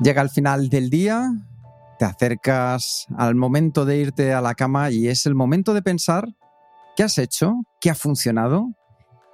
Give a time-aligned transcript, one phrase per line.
[0.00, 1.30] Llega el final del día,
[1.98, 6.34] te acercas al momento de irte a la cama y es el momento de pensar
[6.96, 8.74] qué has hecho, qué ha funcionado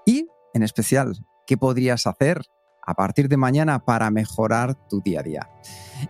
[0.05, 2.43] y, en especial, qué podrías hacer
[2.87, 5.51] a partir de mañana para mejorar tu día a día.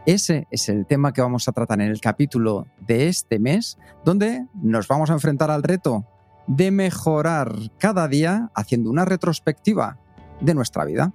[0.04, 4.46] Ese es el tema que vamos a tratar en el capítulo de este mes, donde
[4.54, 6.06] nos vamos a enfrentar al reto
[6.48, 9.98] de mejorar cada día haciendo una retrospectiva
[10.40, 11.12] de nuestra vida.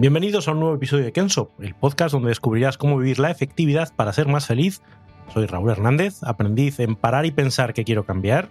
[0.00, 3.92] Bienvenidos a un nuevo episodio de Kenso, el podcast donde descubrirás cómo vivir la efectividad
[3.94, 4.80] para ser más feliz.
[5.34, 8.48] Soy Raúl Hernández, aprendiz en parar y pensar que quiero cambiar.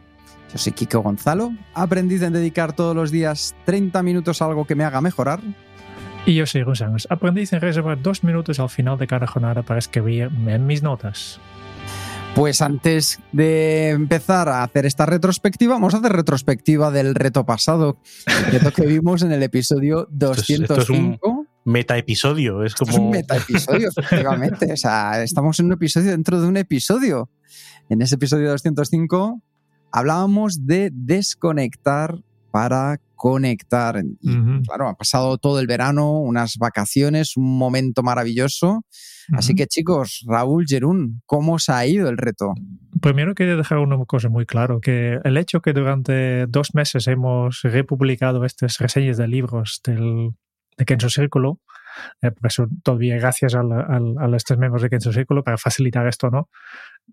[0.51, 4.75] Yo soy Kiko Gonzalo, aprendiz en dedicar todos los días 30 minutos a algo que
[4.75, 5.39] me haga mejorar.
[6.27, 9.79] Y yo soy Rusanos, aprendiz en reservar dos minutos al final de cada jornada para
[9.79, 11.39] escribir en mis notas.
[12.35, 17.97] Pues antes de empezar a hacer esta retrospectiva, vamos a hacer retrospectiva del reto pasado,
[18.45, 21.17] el reto que vimos en el episodio Esto es- esto es un
[21.69, 21.71] 205.
[21.71, 22.91] Meta episodio, es como.
[22.91, 24.73] es un metaepisodio, efectivamente.
[24.73, 27.29] O sea, estamos en un episodio dentro de un episodio.
[27.89, 29.41] En ese episodio 205
[29.91, 32.15] hablábamos de desconectar
[32.51, 34.01] para conectar.
[34.21, 38.85] Y claro, ha pasado todo el verano, unas vacaciones, un momento maravilloso.
[39.33, 42.53] Así que chicos, Raúl, Jerún, ¿cómo os ha ido el reto?
[43.01, 47.61] Primero quería dejar una cosa muy claro, que el hecho que durante dos meses hemos
[47.61, 50.31] republicado estas reseñas de libros del,
[50.79, 51.59] de Kenzo Círculo,
[52.23, 56.07] eh, por eso todavía gracias al- al- a, estos miembros de Kenzo Círculo para facilitar
[56.07, 56.49] esto, ¿no?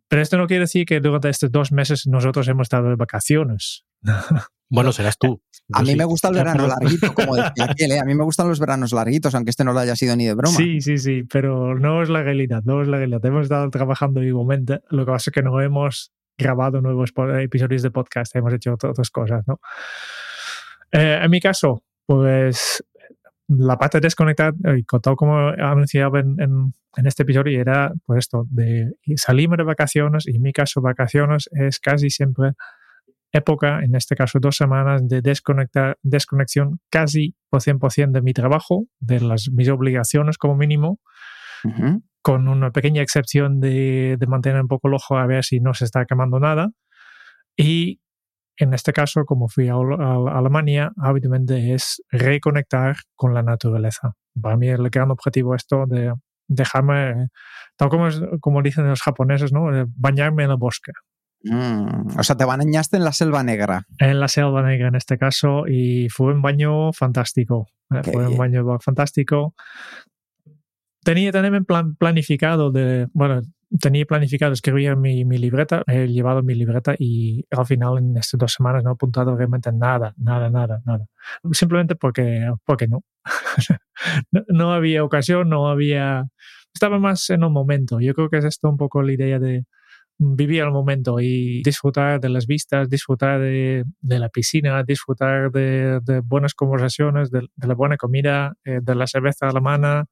[0.08, 3.84] Pero esto no quiere decir que durante estos dos meses nosotros hemos estado de vacaciones.
[4.68, 5.40] Bueno, serás tú.
[5.74, 5.96] A mí sí.
[5.96, 8.00] me gusta el verano larguito, como decía aquel, ¿eh?
[8.00, 10.34] A mí me gustan los veranos larguitos, aunque este no lo haya sido ni de
[10.34, 10.56] broma.
[10.56, 13.24] Sí, sí, sí, pero no es la realidad, no es la realidad.
[13.24, 17.92] Hemos estado trabajando igualmente, lo que pasa es que no hemos grabado nuevos episodios de
[17.92, 19.60] podcast, hemos hecho ot- otras cosas, ¿no?
[20.90, 22.82] Eh, en mi caso, pues
[23.48, 27.92] la parte de desconectar, y con todo como anunciaba en, en- en este episodio, era
[28.06, 32.52] pues esto, de salirme de vacaciones, y en mi caso vacaciones es casi siempre
[33.32, 38.86] época, en este caso dos semanas, de desconectar, desconexión casi por 100% de mi trabajo,
[38.98, 41.00] de las, mis obligaciones como mínimo,
[42.22, 45.74] con una pequeña excepción de, de mantener un poco el ojo a ver si no
[45.74, 46.70] se está quemando nada.
[47.56, 48.00] Y
[48.58, 54.12] en este caso, como fui a, a- a Alemania, habitualmente es reconectar con la naturaleza.
[54.40, 56.12] Para mí el gran objetivo es esto de
[56.48, 57.28] dejarme,
[57.76, 59.74] tal como, es- como dicen los japoneses, ¿no?
[59.76, 60.92] Eh, bañarme en el bosque.
[61.44, 63.84] Mm, O sea, te bañaste en la selva negra.
[63.98, 67.68] en la selva negra en este caso y fue un baño fantástico.
[67.94, 69.54] eh, Qué fue un baño fantástico.
[71.04, 73.42] Tenía también plan, planificado de, bueno,
[73.80, 78.38] tenía planificado escribir mi, mi libreta, he llevado mi libreta y al final en estas
[78.38, 81.06] dos semanas no he apuntado realmente nada, nada, nada, nada.
[81.52, 83.02] Simplemente porque, porque no.
[84.48, 84.72] no.
[84.72, 86.24] había ocasión, no había...
[86.72, 88.00] Estaba más en un momento.
[88.00, 89.64] Yo creo que es esto un poco la idea de,
[90.18, 96.00] vivir el momento y disfrutar de las vistas, disfrutar de, de la piscina, disfrutar de,
[96.02, 100.06] de buenas conversaciones, de, de la buena comida, eh, de la cerveza alemana.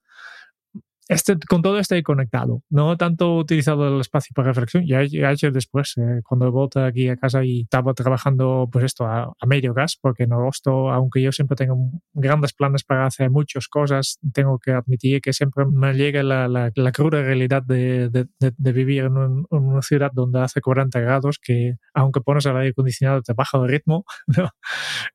[1.08, 2.62] Este, con todo estoy conectado.
[2.70, 6.82] No tanto utilizado el espacio para reflexión, ya, he hecho después, eh, cuando he vuelto
[6.82, 10.90] aquí a casa y estaba trabajando, pues esto, a, a medio gas, porque en agosto,
[10.90, 11.76] aunque yo siempre tengo
[12.14, 16.70] grandes planes para hacer muchas cosas, tengo que admitir que siempre me llega la, la,
[16.74, 20.62] la cruda realidad de, de, de, de vivir en, un, en, una ciudad donde hace
[20.62, 24.48] 40 grados, que aunque pones el aire acondicionado te baja el ritmo, ¿no?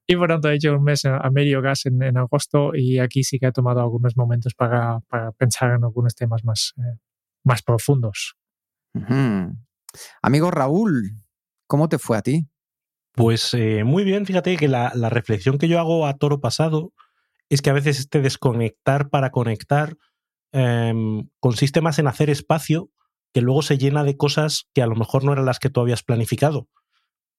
[0.05, 2.99] Y por tanto he hecho un mes a, a medio gas en, en, agosto y
[2.99, 6.99] aquí sí que he tomado algunos momentos para, para pensar en algunos temas más, eh,
[7.43, 8.35] más profundos.
[8.93, 9.57] Uh -huh.
[10.21, 11.21] Amigo Raúl,
[11.67, 12.47] ¿cómo te fue a ti?
[13.13, 16.93] Pues eh, muy bien, fíjate que la, la, reflexión que yo hago a toro pasado
[17.49, 19.97] es que a veces este desconectar para conectar
[20.53, 20.93] eh,
[21.39, 22.89] consiste más en hacer espacio
[23.33, 25.81] que luego se llena de cosas que a lo mejor no eran las que tú
[25.81, 26.67] habías planificado.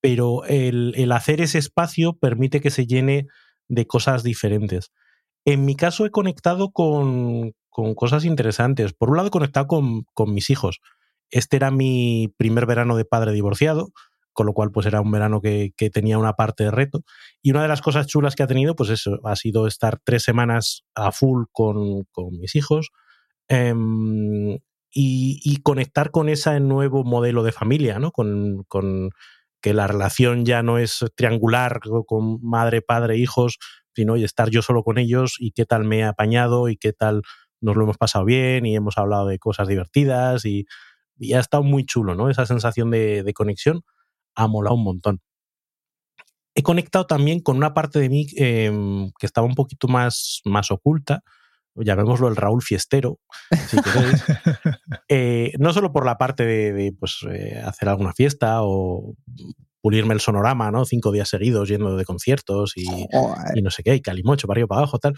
[0.01, 3.27] Pero el, el hacer ese espacio permite que se llene
[3.69, 4.93] de cosas diferentes.
[5.45, 8.93] En mi caso he conectado con, con cosas interesantes.
[8.93, 10.81] Por un lado conectado con, con mis hijos.
[11.31, 13.93] Este era mi primer verano de padre divorciado
[14.33, 17.03] con lo cual pues era un verano que, tenía una parte de reto.
[17.43, 20.23] Y una de las cosas chulas que ha tenido, pues eso, ha sido estar tres
[20.23, 22.91] semanas a full con, mis hijos
[23.49, 24.59] em,
[24.93, 28.13] y, conectar con ese nuevo modelo de familia, ¿no?
[28.13, 29.11] Con, con,
[29.61, 33.59] que la relación ya no es triangular con madre, padre, hijos,
[33.95, 37.21] sino estar yo solo con ellos y qué tal me he apañado y qué tal
[37.61, 40.67] nos lo hemos pasado bien y hemos hablado de cosas divertidas y,
[41.21, 42.31] y ha estado muy chulo, ¿no?
[42.31, 43.83] Esa sensación de, conexión
[44.35, 45.21] ha molado un montón.
[46.55, 50.71] He conectado también con una parte de mí em, que estaba un poquito más, más
[50.71, 51.23] oculta,
[51.77, 53.21] llamémoslo el Raúl Fiestero,
[53.69, 54.25] si queréis.
[55.12, 59.17] Eh, no solo por la parte de, pues, eh, hacer alguna fiesta o
[59.81, 60.85] pulirme el sonorama, ¿no?
[60.85, 62.85] Cinco días seguidos yendo de conciertos y,
[63.55, 65.15] y no sé qué, y calimocho arriba para abajo, tal.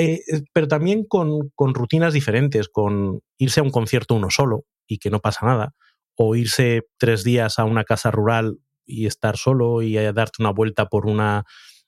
[0.00, 0.20] Eh,
[0.52, 5.18] pero también con, rutinas diferentes, con irse a un concierto uno solo, y que no
[5.18, 5.74] pasa nada,
[6.14, 10.86] o irse tres días a una casa rural y estar solo y darte una vuelta
[10.86, 11.42] por una,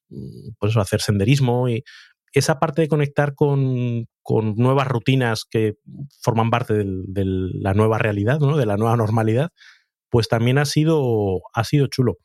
[0.08, 1.84] mm, pues eso, hacer senderismo y
[2.32, 5.74] esa parte de conectar con, con nuevas rutinas que
[6.20, 8.56] forman parte de la nueva realidad, ¿no?
[8.56, 9.50] de la nueva normalidad,
[10.10, 12.16] pues también ha sido, ha sido chulo.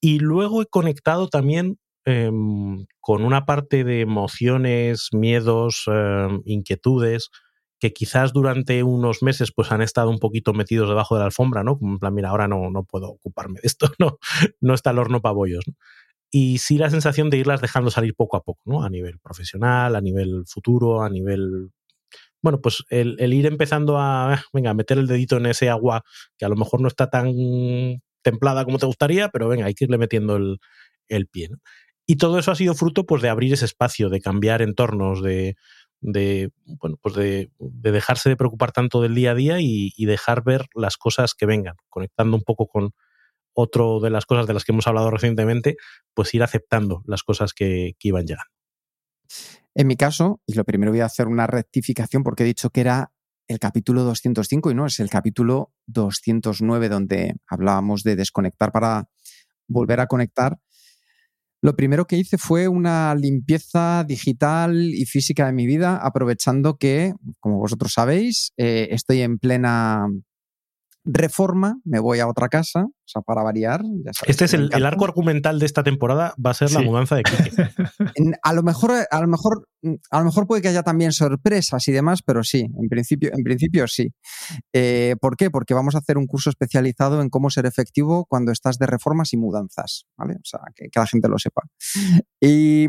[0.00, 1.78] Y luego he conectado también
[2.10, 7.30] em, con una parte de emociones, miedos, em, inquietudes,
[7.80, 11.64] que quizás durante unos meses pues han estado un poquito metidos debajo de la alfombra,
[11.64, 11.78] ¿no?
[11.78, 14.18] Como en plan, mira, ahora no, no puedo ocuparme de esto, no,
[14.60, 15.64] no está el horno para bollos.
[16.30, 18.84] Y sí la sensación de irlas dejando salir poco a poco, ¿no?
[18.84, 21.70] A nivel profesional, a nivel futuro, a nivel...
[22.42, 26.02] Bueno, pues el, ir empezando a, ah, venga, meter el dedito en ese agua
[26.38, 27.32] que a lo mejor no está tan
[28.22, 30.58] templada como te gustaría, pero venga, hay que irle metiendo el,
[31.08, 31.58] el pie, ¿no?
[32.10, 35.54] Y todo eso ha sido fruto pues, de abrir ese espacio, de cambiar entornos, de,
[36.00, 40.66] de, bueno, pues de, dejarse de preocupar tanto del día a día y, dejar ver
[40.74, 42.94] las cosas que vengan, conectando un poco con
[43.52, 45.76] otro de las cosas de las que hemos hablado recientemente,
[46.12, 48.50] pues ir aceptando las cosas que, que iban llegando.
[49.76, 52.80] En mi caso, y lo primero voy a hacer una rectificación porque he dicho que
[52.80, 53.12] era
[53.46, 59.08] el capítulo 205 y no, es el capítulo 209 donde hablábamos de desconectar para
[59.68, 60.58] volver a conectar
[61.62, 67.14] lo primero que hice fue una limpieza digital y física de mi vida, aprovechando que,
[67.38, 70.06] como vosotros sabéis, eh, estoy en plena
[71.04, 73.82] reforma, me voy a otra casa, o sea, para variar.
[74.26, 77.50] este es el, arco argumental de esta temporada, va a ser la mudanza de Kike.
[78.42, 79.68] a lo mejor, a lo mejor,
[80.10, 83.42] a lo mejor puede que haya también sorpresas y demás, pero sí, en principio, en
[83.42, 84.08] principio sí.
[84.74, 85.50] Eh, ¿Por qué?
[85.50, 89.32] Porque vamos a hacer un curso especializado en cómo ser efectivo cuando estás de reformas
[89.32, 90.34] y mudanzas, ¿vale?
[90.34, 91.62] O sea, que, la gente lo sepa.
[92.40, 92.86] Y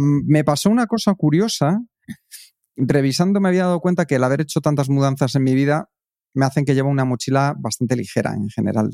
[0.00, 1.80] me pasó una cosa curiosa.
[2.76, 5.88] Revisando me había dado cuenta que el haber hecho tantas mudanzas en mi vida
[6.38, 8.90] me hacen que llevo una mochila bastante ligera en general.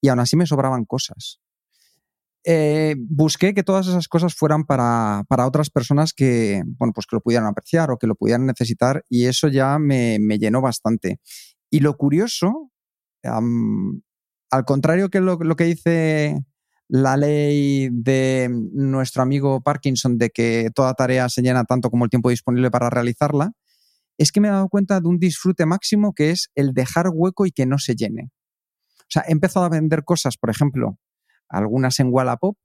[0.00, 1.40] Y aún así me sobraban cosas.
[2.44, 7.20] Eh, busqué que todas esas cosas fueran para, otras personas que, bueno, pues que lo
[7.20, 11.20] pudieran apreciar o que lo pudieran necesitar y eso ya me, llenó bastante.
[11.68, 12.70] Y lo curioso,
[13.22, 16.42] al contrario que lo, lo, que dice
[16.88, 22.10] la ley de nuestro amigo Parkinson de que toda tarea se llena tanto como el
[22.10, 23.52] tiempo disponible para realizarla,
[24.20, 27.46] es que me he dado cuenta de un disfrute máximo que es el dejar hueco
[27.46, 28.30] y que no se llene.
[29.00, 30.98] O sea, he empezado a vender cosas, por ejemplo,
[31.48, 32.56] algunas en Wallapop,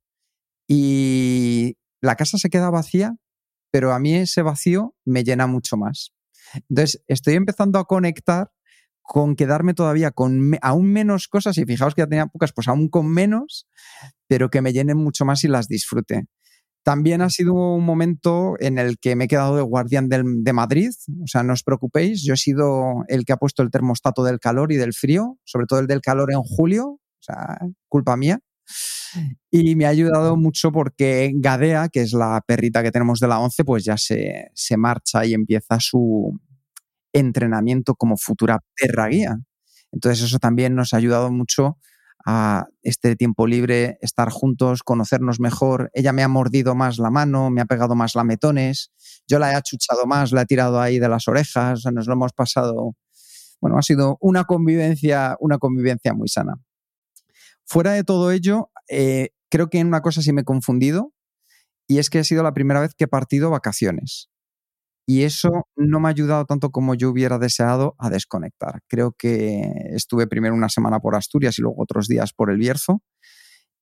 [0.68, 3.16] y la casa se queda vacía,
[3.72, 6.12] pero a mí ese vacío me llena mucho más.
[6.70, 8.52] Entonces, estoy empezando a conectar
[9.02, 12.90] con quedarme todavía con aún menos cosas, y fijaos que ya tenía pocas, pues aún
[12.90, 13.66] con menos,
[14.28, 16.26] pero que me llenen mucho más y las disfrute.
[16.86, 20.92] También ha sido un momento en el que me he quedado de guardián de Madrid.
[21.24, 24.40] O sea, no os preocupéis, yo he sido el que ha puesto el termostato del
[24.40, 28.40] calor y del frío, sobre todo el del calor en julio, o sea, culpa mía.
[29.50, 33.40] Y me ha ayudado mucho porque Gadea, que es la perrita que tenemos de la
[33.40, 36.40] 11, pues ya se, se marcha y empieza su
[37.14, 39.38] entrenamiento como futura perra guía.
[39.92, 41.80] Entonces eso también nos ha ayudado mucho
[42.26, 45.92] a este tiempo libre, estar juntos, conocernos mejor.
[45.94, 48.92] Ella me ha mordido más la mano, me ha pegado más lametones,
[49.28, 52.34] yo la he achuchado más, la he tirado ahí de las orejas, nos lo hemos
[52.34, 52.96] pasado.
[53.62, 56.56] Bueno, ha sido una convivencia, una convivencia muy sana.
[57.64, 61.14] Fuera de todo ello, eh, creo que en una cosa sí me he confundido,
[61.88, 64.30] y es que ha sido la primera vez que he partido vacaciones.
[65.08, 68.82] Y eso no me ha ayudado tanto como yo hubiera deseado a desconectar.
[68.88, 73.04] Creo que estuve primero una semana por Asturias y luego otros días por el Bierzo.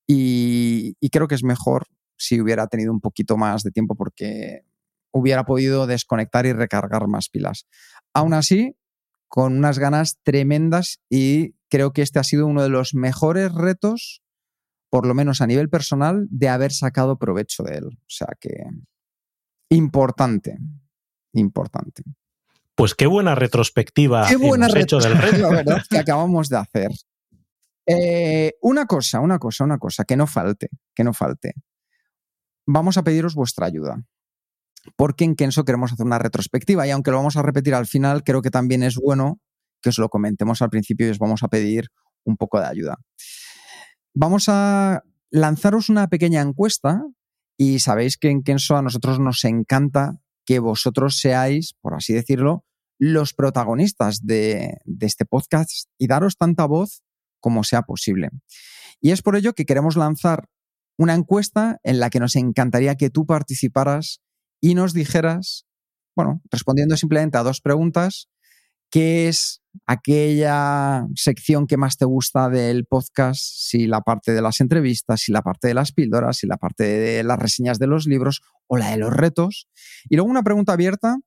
[0.06, 1.86] Y, creo que es mejor
[2.18, 4.64] si hubiera tenido un poquito más de tiempo porque
[5.12, 7.68] hubiera podido desconectar y recargar más pilas.
[8.14, 8.76] Aún así,
[9.30, 14.22] con unas ganas tremendas y creo que este ha sido uno de los mejores retos,
[14.90, 17.86] por lo menos a nivel personal, de haber sacado provecho de él.
[17.86, 18.66] O sea que
[19.70, 20.60] importante,
[21.34, 22.04] importante.
[22.76, 25.50] Pues qué buena retrospectiva Qué buena hemos hecho del reto.
[25.50, 25.84] ¿verdad?
[25.90, 26.92] que acabamos de hacer.
[27.86, 31.54] Eh, una cosa, una cosa, una cosa, que no falte, que no falte.
[32.66, 34.02] Vamos a pediros vuestra ayuda.
[34.96, 38.24] Porque en Kenso queremos hacer una retrospectiva y aunque lo vamos a repetir al final,
[38.24, 39.40] creo que también es bueno
[39.82, 41.90] que os lo comentemos al principio y os vamos a pedir
[42.26, 42.98] un poco de ayuda.
[44.14, 47.02] Vamos a lanzaros una pequeña encuesta
[47.58, 52.66] y sabéis que en Kenso a nosotros nos encanta que vosotros seáis, por así decirlo,
[53.00, 57.04] los protagonistas de, este podcast y daros tanta voz
[57.40, 58.30] como sea posible.
[59.02, 60.48] Y es por ello que queremos lanzar
[60.98, 64.22] una encuesta en la que nos encantaría que tú participaras
[64.62, 65.66] y nos dijeras,
[66.16, 68.30] bueno, respondiendo simplemente a dos preguntas,
[68.94, 73.42] ¿qué es aquella sección que más te gusta del podcast?
[73.42, 76.84] Si la parte de las entrevistas, si la parte de las píldoras, si la parte
[76.84, 79.68] de las reseñas de los libros o la de los retos.
[80.10, 81.18] Y luego una pregunta abierta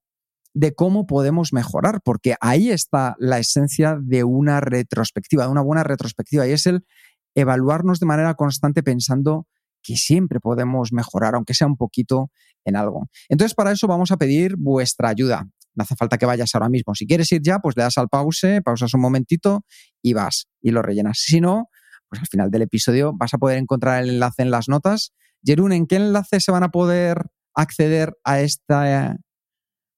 [0.55, 5.83] de cómo podemos mejorar, porque ahí está la esencia de una retrospectiva, de una buena
[5.83, 6.87] retrospectiva, y es el
[7.35, 9.49] evaluarnos de manera constante pensando
[9.83, 12.31] que siempre podemos mejorar, aunque sea un poquito
[12.65, 13.09] en algo.
[13.29, 15.49] Entonces, para eso vamos a pedir vuestra ayuda.
[15.77, 16.95] No hace falta que vayas ahora mismo.
[16.95, 19.65] Si quieres ir ya, pues le das al pause, pausas un momentito
[20.03, 21.19] y vas y lo rellenas.
[21.19, 21.69] Si no,
[22.09, 25.13] pues al final del episodio vas a poder encontrar el enlace en las notas.
[25.45, 29.17] Jerún, ¿en qué enlace se van a poder acceder a, esta,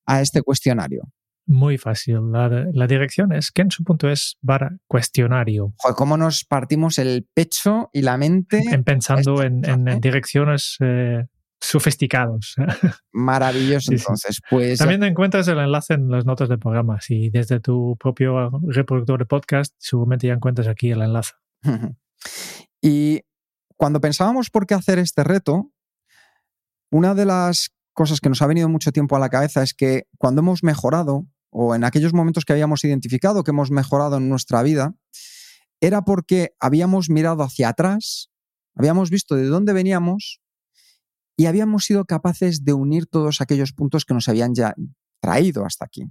[0.07, 1.03] a este cuestionario?
[1.47, 2.31] Muy fácil.
[2.31, 5.73] La, la dirección es kensu.es barra cuestionario.
[5.79, 8.63] Joder, cómo nos partimos el pecho y la mente.
[8.71, 11.25] En pensando en, en, en direcciones eh,
[11.61, 12.55] sofisticados.
[13.13, 14.05] Maravilloso, Sí, sí.
[14.05, 14.41] entonces.
[14.51, 17.01] Pues También encuentras el enlace en las notas del programa.
[17.01, 21.33] Si desde tu propio reproductor de podcast, seguramente ya encuentras aquí el enlace.
[22.81, 23.23] Y
[23.77, 25.73] cuando pensábamos por qué hacer este reto,
[26.91, 30.05] una de las cosas que nos ha venido mucho tiempo a la cabeza es que
[30.17, 34.63] cuando hemos mejorado, o en aquellos momentos que habíamos identificado que hemos mejorado en nuestra
[34.63, 34.95] vida,
[35.81, 38.31] era porque habíamos mirado hacia atrás,
[38.75, 40.41] habíamos visto de dónde veníamos
[41.39, 44.75] y habíamos sido capaces de unir todos aquellos puntos que nos habían ya
[45.21, 46.03] traído hasta aquí.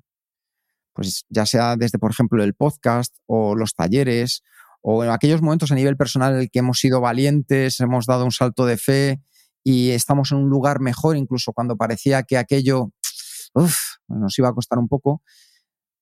[0.94, 4.42] Pues ya sea desde, por ejemplo, el podcast o los talleres
[4.82, 8.24] o en aquellos momentos a nivel personal en el que hemos sido valientes, hemos dado
[8.24, 9.22] un salto de fe
[9.66, 12.94] y estamos en un lugar mejor, incluso cuando parecía que aquello
[14.08, 15.22] nos iba a costar un poco.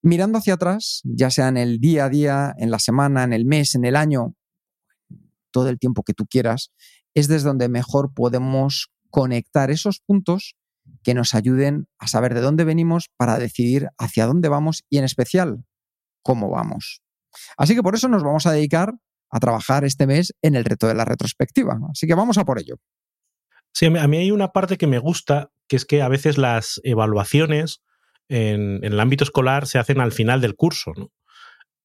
[0.04, 3.46] Mirando hacia atrás, ya sea en el día a día, en la semana, en el
[3.46, 4.36] mes, en el año,
[5.50, 6.72] todo el tiempo que tú quieras,
[7.16, 10.58] es desde donde mejor podemos conectar esos puntos
[11.02, 15.06] que nos ayuden a saber de dónde venimos para decidir hacia dónde vamos y en
[15.06, 15.64] especial
[16.22, 17.02] cómo vamos.
[17.56, 18.96] Así que por eso nos vamos a dedicar
[19.32, 21.80] a trabajar este mes en el reto de la retrospectiva.
[21.90, 22.76] Así que vamos a por ello.
[23.72, 26.82] Sí, a mí, hay una parte que me gusta, que es que a veces las
[26.84, 27.80] evaluaciones
[28.28, 30.92] en, el ámbito escolar se hacen al final del curso.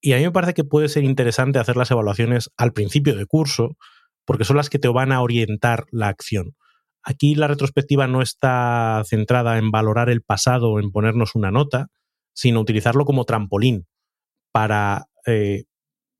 [0.01, 3.25] Y a mí me parece que puede ser interesante hacer las evaluaciones al principio de
[3.25, 3.77] curso,
[4.25, 6.57] porque son las que te van a orientar la acción.
[7.03, 11.87] Aquí la retrospectiva no está centrada en valorar el pasado en ponernos una nota,
[12.33, 13.87] sino utilizarlo como trampolín
[14.51, 15.63] para, eh,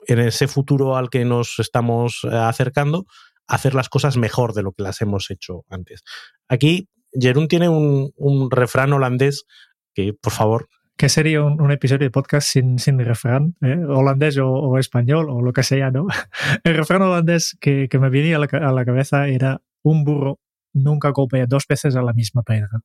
[0.08, 3.06] en ese futuro al que nos estamos eh, acercando,
[3.48, 6.04] hacer las cosas mejor de lo que las hemos hecho antes.
[6.48, 9.46] Aquí, Jerún tiene un, refrán holandés
[9.94, 13.56] que, por favor, ¿Qué sería un, episodio de podcast sin, refrán?
[13.62, 13.76] ¿eh?
[13.88, 16.06] Holandés o, español o lo que sea, ¿no?
[16.64, 20.40] El refrán holandés que, que me venía a la, cabeza era un burro
[20.74, 22.82] nunca golpea dos veces a la misma piedra.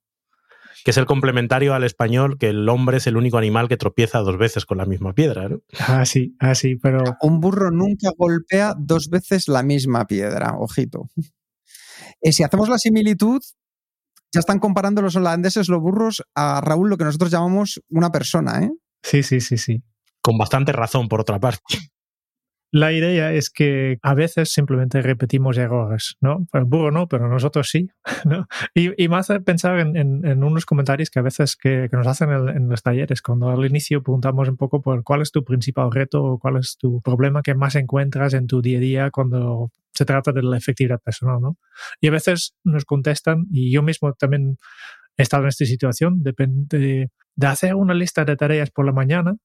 [0.84, 4.18] Que es el complementario al español, que el hombre es el único animal que tropieza
[4.20, 5.60] dos veces con la misma piedra, ¿no?
[5.80, 7.02] Ah, sí, ah, sí, pero...
[7.22, 11.08] Un burro nunca golpea dos veces la misma piedra, ojito.
[12.20, 13.42] Eh, si hacemos la similitud,
[14.32, 18.62] ya están comparando los holandeses, los burros, a Raúl, lo que nosotros llamamos una persona,
[18.62, 18.70] ¿eh?
[19.02, 19.82] Sí, sí, sí, sí.
[20.20, 21.62] Con bastante razón, por otra parte.
[22.72, 26.46] La idea es que a veces simplemente repetimos errores, ¿no?
[26.52, 27.88] El burro no, pero nosotros sí,
[28.24, 28.48] ¿no?
[28.74, 32.82] Y, y hace pensar en, unos comentarios que a veces que, nos hacen en, los
[32.82, 36.56] talleres, cuando al inicio preguntamos un poco por cuál es tu principal reto o cuál
[36.56, 40.42] es tu problema que más encuentras en tu día a día cuando se trata de
[40.42, 41.56] la efectividad personal, ¿no?
[42.00, 44.58] Y a veces nos contestan, y yo mismo también
[45.16, 48.92] he estado en esta situación, depende de, de hacer una lista de tareas por la
[48.92, 49.36] mañana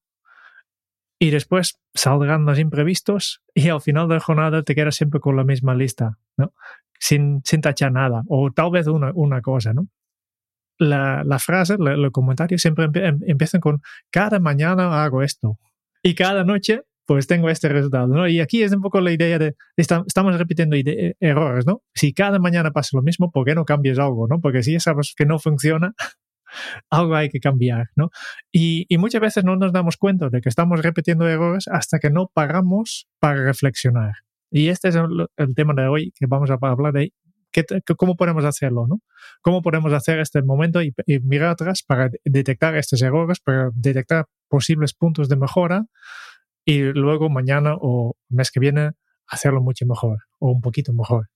[1.22, 5.36] y después salgan los imprevistos y al final de la jornada te quedas siempre con
[5.36, 6.52] la misma lista, ¿no?
[6.98, 9.86] Sin, sin tachar nada, o tal vez una, una cosa, ¿no?
[10.78, 15.60] La, la frase, los comentarios siempre empie, empiezan con cada mañana hago esto
[16.02, 18.26] y cada noche pues tengo este resultado, ¿no?
[18.26, 20.76] Y aquí es un poco la idea de, estamos repitiendo
[21.20, 21.82] errores, ¿no?
[21.94, 24.40] Si cada mañana pasa lo mismo, ¿por qué no cambias algo, ¿no?
[24.40, 25.94] Porque si sabes que no funciona,
[26.90, 28.10] algo hay que cambiar, ¿no?
[28.52, 32.30] Y, muchas veces no nos damos cuenta de que estamos repitiendo errores hasta que no
[32.32, 34.12] pagamos para reflexionar.
[34.50, 37.12] Y este es el, tema de hoy que vamos a hablar de
[37.96, 39.00] cómo podemos hacerlo, ¿no?
[39.40, 44.94] ¿Cómo podemos hacer este momento y, mirar atrás para detectar estos errores, para detectar posibles
[44.94, 45.86] puntos de mejora
[46.64, 48.92] y luego mañana o mes que viene
[49.26, 51.31] hacerlo mucho mejor o un poquito mejor?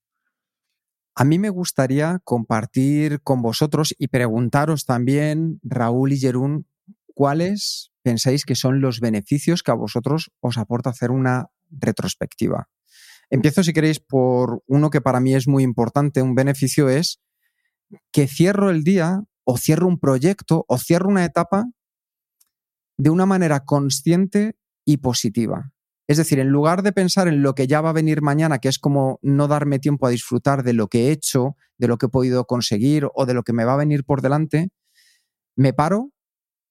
[1.18, 6.66] A mí me gustaría compartir con vosotros y preguntaros también, Raúl y Jerún,
[7.14, 12.68] cuáles pensáis que son los beneficios que a vosotros os aporta hacer una retrospectiva.
[13.30, 16.20] Empiezo, si queréis, por uno que para mí es muy importante.
[16.20, 17.18] Un beneficio es
[18.12, 21.64] que cierro el día o cierro un proyecto o cierro una etapa
[22.98, 24.54] de una manera consciente
[24.84, 25.72] y positiva.
[26.08, 28.68] Es decir, en lugar de pensar en lo que ya va a venir mañana, que
[28.68, 32.06] es como no darme tiempo a disfrutar de lo que he hecho, de lo que
[32.06, 34.68] he podido conseguir o de lo que me va a venir por delante,
[35.56, 36.12] me paro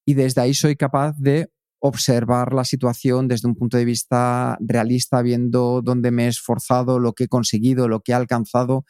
[0.05, 1.49] y desde ahí soy capaz de
[1.79, 7.13] observar la situación desde un punto de vista realista, viendo dónde me he esforzado, lo
[7.13, 8.85] que he conseguido, lo que he alcanzado.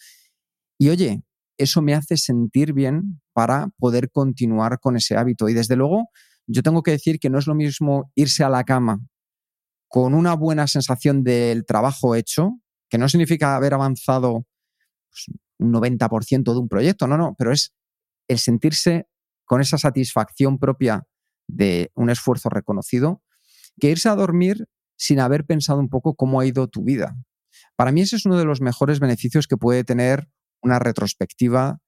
[0.80, 1.24] Y oye,
[1.58, 5.50] eso me hace sentir bien para poder continuar con ese hábito.
[5.50, 6.10] Y desde luego,
[6.48, 9.00] yo tengo que decir que no es lo mismo irse a la cama
[9.96, 12.60] con una buena sensación del trabajo hecho,
[12.90, 14.46] que no significa haber avanzado
[15.10, 17.74] pues, un 90% de un proyecto, no, no, pero es
[18.28, 19.08] el sentirse
[19.46, 21.08] con esa satisfacción propia
[21.48, 23.24] de un esfuerzo reconocido,
[23.80, 27.16] que irse a dormir sin haber pensado un poco cómo ha ido tu vida.
[27.78, 30.28] Para mí ese es uno de los mejores beneficios que puede tener
[30.62, 31.80] una retrospectiva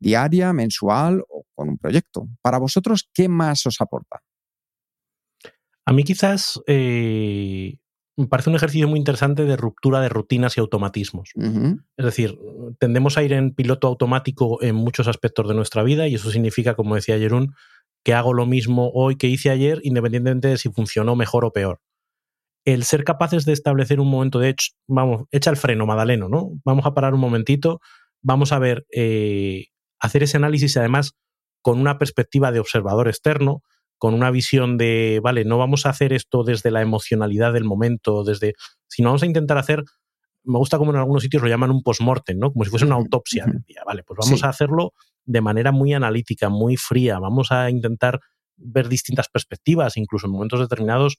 [0.00, 2.26] diaria, mensual o con un proyecto.
[2.42, 4.25] Para vosotros, ¿qué más os aporta?
[5.86, 7.78] A mí quizás eh,
[8.16, 11.30] me parece un ejercicio muy interesante de ruptura de rutinas y automatismos.
[11.96, 12.38] Es decir,
[12.78, 16.74] tendemos a ir en piloto automático en muchos aspectos de nuestra vida y eso significa,
[16.74, 17.54] como decía Jerún,
[18.04, 21.80] que hago lo mismo hoy que hice ayer, independientemente de si funcionó mejor o peor.
[22.64, 24.56] El ser capaces de establecer un momento de,
[24.88, 26.50] vamos, echa el freno, Madaleno, ¿no?
[26.64, 27.80] Vamos a parar un momentito,
[28.22, 29.66] vamos a ver, eh,
[30.00, 31.12] hacer ese análisis además
[31.62, 33.62] con una perspectiva de observador externo,
[33.98, 38.24] con una visión de, vale, no vamos a hacer esto desde la emocionalidad del momento,
[38.24, 38.54] desde,
[38.86, 39.84] sino vamos a intentar hacer,
[40.44, 42.52] me gusta como en algunos sitios lo llaman un post-mortem, ¿no?
[42.52, 44.92] Como si fuese una autopsia del día, vale, pues vamos a hacerlo
[45.24, 48.20] de manera muy analítica, muy fría, vamos a intentar
[48.56, 51.18] ver distintas perspectivas, incluso en momentos determinados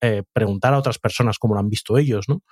[0.00, 2.42] eh, preguntar a otras personas cómo lo han visto ellos, ¿no?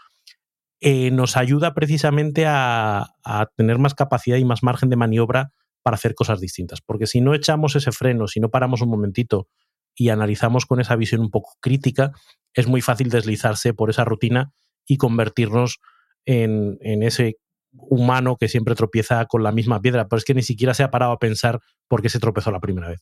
[0.81, 5.95] Eh, nos ayuda precisamente a, a tener más capacidad y más margen de maniobra para
[5.95, 6.81] hacer cosas distintas.
[6.81, 9.49] Porque si no echamos ese freno, si no paramos un momentito
[9.95, 12.13] y analizamos con esa visión un poco crítica,
[12.55, 14.53] es muy fácil deslizarse por esa rutina
[14.87, 15.81] y convertirnos
[16.25, 17.37] en, ese
[17.73, 20.91] humano que siempre tropieza con la misma piedra, pero es que ni siquiera se ha
[20.91, 23.01] parado a pensar por qué se tropezó la primera vez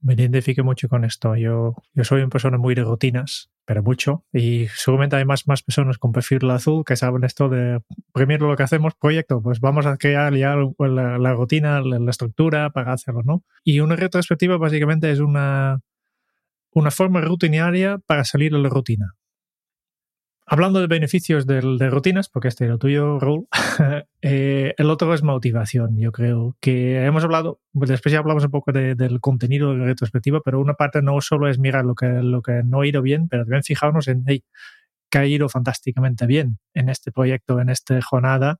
[0.00, 1.34] me identifique mucho con esto.
[1.36, 4.24] Yo, yo soy una persona muy de rutinas, pero mucho.
[4.32, 7.80] Y seguramente hay más, más personas con perfil azul que saben esto de
[8.12, 12.10] primero lo que hacemos, proyecto, pues vamos a crear ya la, la rutina, la, la,
[12.10, 13.42] estructura para hacerlo, ¿no?
[13.64, 15.80] Y una retrospectiva básicamente es una,
[16.78, 19.14] una forma rutinaria para salir de la rutina.
[20.46, 21.60] Hablando de beneficios de,
[21.90, 23.48] rutinas, porque este era el tuyo, Raúl,
[24.22, 25.98] eh, el otro es motivación.
[25.98, 30.60] Yo creo que hemos hablado, después ya hablamos un poco del contenido de retrospectiva, pero
[30.60, 33.42] una parte no solo es mirar lo que, lo que no ha ido bien, pero
[33.42, 34.42] también fijarnos en hey,
[35.10, 38.58] que ha ido fantásticamente bien en este proyecto, en esta jornada,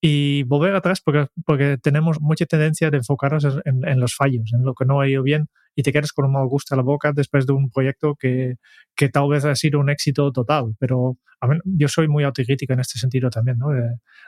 [0.00, 4.74] y volver atrás porque, porque tenemos mucha tendencia de enfocarnos en, los fallos, en lo
[4.74, 7.12] que no ha ido bien y te quedas con un mal gusto a la boca
[7.12, 8.56] después de un proyecto que,
[8.96, 10.74] que tal vez ha sido un éxito total.
[10.80, 13.58] Pero a yo soy muy autocrítico en este sentido también.
[13.58, 13.68] ¿no?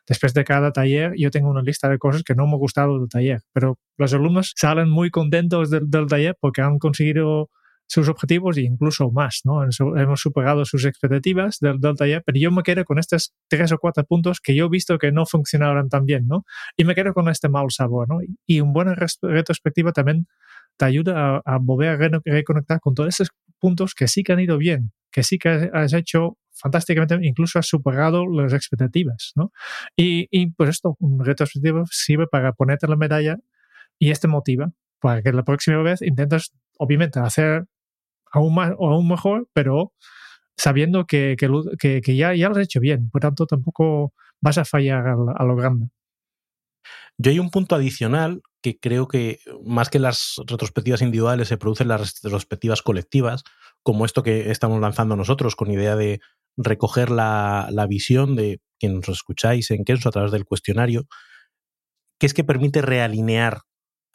[0.07, 3.01] después de cada taller yo tengo una lista de cosas que no me ha gustado
[3.01, 7.51] del taller, pero los alumnos salen muy contentos del, del taller porque han conseguido
[7.89, 9.65] sus objetivos e incluso más, ¿no?
[9.65, 13.79] Hemos superado sus expectativas del, del, taller, pero yo me quedo con estos tres o
[13.79, 16.45] cuatro puntos que yo he visto que no funcionaron tan bien, ¿no?
[16.77, 18.21] Y me quedo con este mal sabor, ¿no?
[18.47, 20.29] Y una buena retrospectiva también
[20.77, 24.59] te ayuda a, volver a reconectar con todos esos puntos que sí que han ido
[24.59, 29.53] bien, que sí que has hecho fantásticamente, incluso has superado las expectativas, ¿no?
[29.97, 33.37] Y, y pues esto, un retrospectivo sirve para ponerte la medalla
[33.99, 37.67] y este motiva para que la próxima vez intentes, obviamente, hacer
[38.31, 39.93] aún, más, o aún mejor, pero
[40.57, 43.11] sabiendo que, que, que, ya, ya lo has hecho bien.
[43.11, 45.89] Por tanto, tampoco vas a fallar a, lo grande.
[47.19, 51.89] Yo hay un punto adicional que creo que más que las retrospectivas individuales se producen
[51.89, 53.43] las retrospectivas colectivas
[53.83, 56.21] como esto que estamos lanzando nosotros, con idea de
[56.57, 61.07] recoger la, la visión de quienes nos escucháis en Kenso a través del cuestionario,
[62.19, 63.63] que es que permite realinear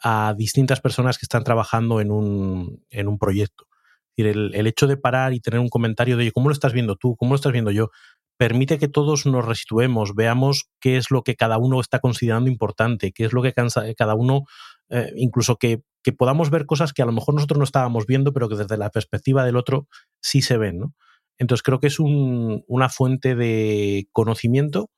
[0.00, 3.66] a distintas personas que están trabajando en un, en un proyecto.
[4.16, 7.16] El, el, hecho de parar y tener un comentario de, ¿cómo lo estás viendo tú?
[7.16, 7.90] ¿Cómo lo estás viendo yo?
[8.36, 13.12] Permite que todos nos resituemos, veamos qué es lo que cada uno está considerando importante,
[13.12, 14.44] qué es lo que cada uno,
[14.90, 18.32] eh, incluso que, que, podamos ver cosas que a lo mejor nosotros no estábamos viendo,
[18.32, 19.88] pero que desde la perspectiva del otro
[20.20, 20.78] sí se ven.
[20.78, 20.94] ¿no?
[21.38, 24.90] Entonces creo que es un, una fuente de conocimiento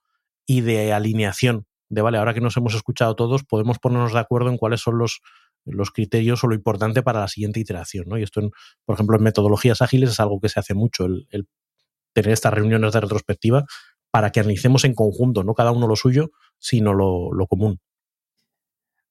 [0.47, 1.67] y de alineación.
[1.91, 4.99] De vale, ahora que nos hemos escuchado todos, podemos ponernos de acuerdo en cuáles son
[4.99, 5.21] los,
[5.65, 8.05] los criterios o lo importante para la siguiente iteración.
[8.09, 8.19] ¿no?
[8.19, 8.51] Y esto, en,
[8.85, 11.49] por ejemplo, en metodologías ágiles es algo que se hace mucho, el,
[12.23, 13.65] tener estas reuniones de retrospectiva
[14.11, 17.81] para que analicemos en conjunto, no cada uno lo suyo, sino lo, lo común.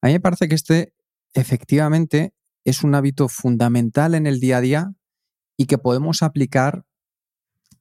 [0.02, 0.94] A mí me parece que este
[1.34, 2.34] efectivamente
[2.66, 4.94] es un hábito fundamental en el día a día
[5.56, 6.84] y que podemos aplicar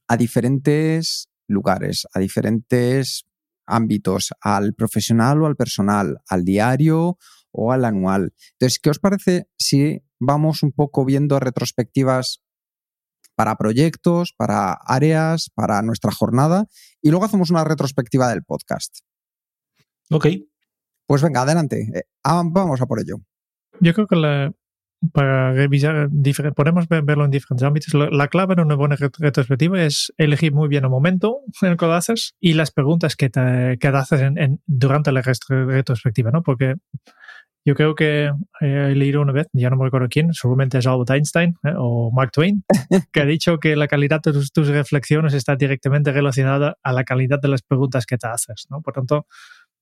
[0.09, 3.27] a diferentes lugares, a diferentes
[3.67, 7.19] ámbitos, al profesional o al personal, al diario
[7.51, 8.33] o al anual.
[8.53, 12.43] Entonces, ¿qué os parece si vamos un poco viendo retrospectivas
[13.37, 16.67] para proyectos, para áreas, para nuestra jornada
[17.01, 18.99] y luego hacemos una retrospectiva del podcast?
[20.11, 20.27] Ok.
[21.07, 21.89] Pues venga, adelante.
[21.95, 23.19] Eh, vamos a por ello.
[23.81, 24.53] Yo creo que la,
[25.13, 26.09] para revisar,
[26.55, 27.95] podemos verlo en diferentes ámbitos.
[27.95, 31.87] La clave en una buena retrospectiva es elegir muy bien el momento en el que
[31.87, 36.31] lo haces y las preguntas que te, que te haces en, en, durante la retrospectiva,
[36.31, 36.43] ¿no?
[36.43, 36.75] Porque
[37.67, 41.11] yo creo que he leído una vez, ya no me recuerdo quién, seguramente es Albert
[41.11, 41.73] Einstein ¿eh?
[41.77, 42.63] o Mark Twain,
[43.13, 47.03] que ha dicho que la calidad de tus, tus, reflexiones está directamente relacionada a la
[47.03, 48.83] calidad de las preguntas que te haces, ¿no?
[48.83, 49.27] Por tanto,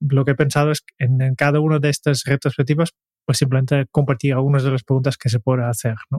[0.00, 2.94] lo que he pensado es que en, en cada una de estas retrospectivas
[3.26, 6.18] pues simplemente compartir algunas de las preguntas que se puede hacer, ¿no?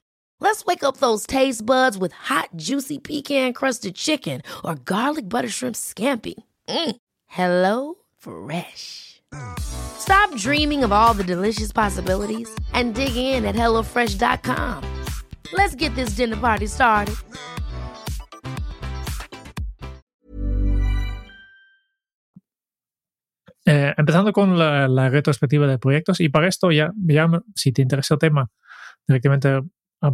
[0.41, 5.47] Let's wake up those taste buds with hot, juicy pecan crusted chicken or garlic butter
[5.47, 6.33] shrimp scampi.
[6.67, 6.95] Mm.
[7.27, 9.21] Hello Fresh.
[9.59, 14.83] Stop dreaming of all the delicious possibilities and dig in at HelloFresh.com.
[15.53, 17.15] Let's get this dinner party started.
[23.67, 27.83] Eh, empezando con la, la, retrospectiva de proyectos, y para esto ya, ya si te
[27.83, 28.49] interesa el tema,
[29.07, 29.61] directamente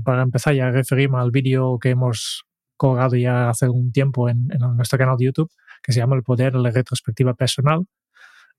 [0.03, 2.43] para empezar ya referirme al vídeo que hemos
[2.75, 6.23] colgado ya hace un tiempo en, en, nuestro canal de YouTube, que se llama El
[6.23, 7.85] Poder de la Retrospectiva Personal.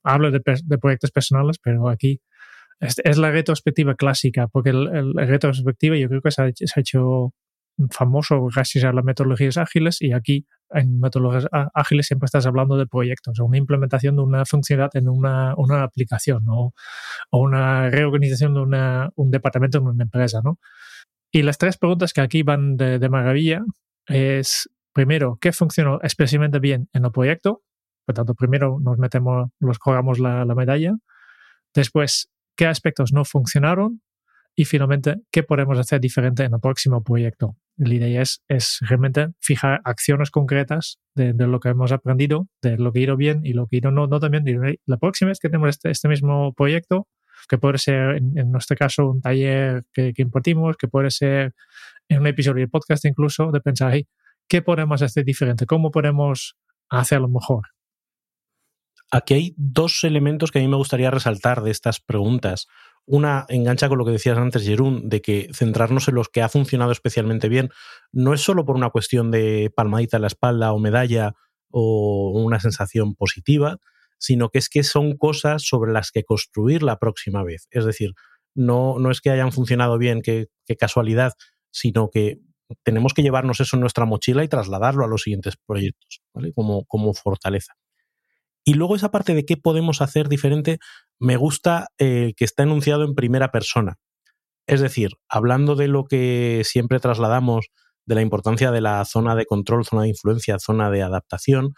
[0.02, 2.20] Hablo de, de proyectos personales, pero aquí
[2.80, 6.50] es, es, la retrospectiva clásica, porque el, el, la retrospectiva yo creo que se ha,
[6.54, 7.34] se ha hecho
[7.90, 12.86] famoso gracias a las metodologías ágiles y aquí en metodologías ágiles siempre estás hablando de
[12.86, 16.74] proyectos, o una implementación de una funcionalidad en una, una aplicación ¿no?
[17.30, 20.40] o una reorganización de una, un departamento en una empresa.
[20.44, 20.58] ¿no?
[21.30, 23.62] Y las tres preguntas que aquí van de, maravilla
[24.06, 27.62] es, primero, ¿qué funcionó especialmente bien en el proyecto?
[28.06, 30.94] Por tanto, primero nos metemos, nos colgamos la, la medalla.
[31.74, 34.00] Después, ¿qué aspectos no funcionaron?
[34.58, 37.56] Y finalmente, ¿qué podemos hacer diferente en el próximo proyecto?
[37.76, 42.92] La idea es, es realmente fijar acciones concretas de, lo que hemos aprendido, de lo
[42.92, 44.44] que ha ido bien y lo que ha no, no también.
[44.84, 47.06] La próxima vez que tenemos este, este mismo proyecto,
[47.48, 51.54] que puede ser en, en nuestro caso un taller que, impartimos, que puede ser
[52.08, 54.06] en un episodio de podcast incluso, de pensar, hey,
[54.48, 55.66] ¿qué podemos hacer diferente?
[55.66, 56.56] ¿Cómo podemos
[56.88, 57.68] hacerlo mejor?
[59.10, 62.66] Aquí hay dos elementos que a mí me gustaría resaltar de estas preguntas.
[63.06, 66.48] Una engancha con lo que decías antes, Jerún, de que centrarnos en los que ha
[66.50, 67.70] funcionado especialmente bien
[68.12, 71.32] no es solo por una cuestión de palmadita en la espalda o medalla
[71.70, 73.78] o una sensación positiva,
[74.18, 77.66] sino que es que son cosas sobre las que construir la próxima vez.
[77.70, 78.12] Es decir,
[78.54, 81.32] no, no es que hayan funcionado bien, qué casualidad,
[81.70, 82.40] sino que
[82.82, 86.52] tenemos que llevarnos eso en nuestra mochila y trasladarlo a los siguientes proyectos, ¿vale?
[86.52, 87.74] como, como fortaleza.
[88.64, 90.78] Y luego esa parte de qué podemos hacer diferente,
[91.18, 93.96] me gusta eh, que está enunciado en primera persona.
[94.66, 97.68] Es decir, hablando de lo que siempre trasladamos,
[98.04, 101.74] de la importancia de la zona de control, zona de influencia, zona de adaptación,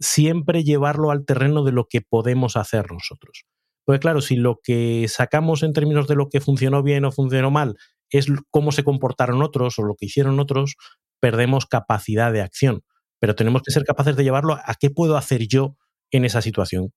[0.00, 3.44] siempre llevarlo al terreno de lo que podemos hacer nosotros.
[3.84, 7.50] Pues claro, si lo que sacamos en términos de lo que funcionó bien o funcionó
[7.50, 7.76] mal
[8.10, 10.76] es cómo se comportaron otros o lo que hicieron otros,
[11.20, 12.82] perdemos capacidad de acción.
[13.20, 15.76] pero tenemos que ser capaces de llevarlo a qué puedo hacer yo
[16.12, 16.92] en esa situación.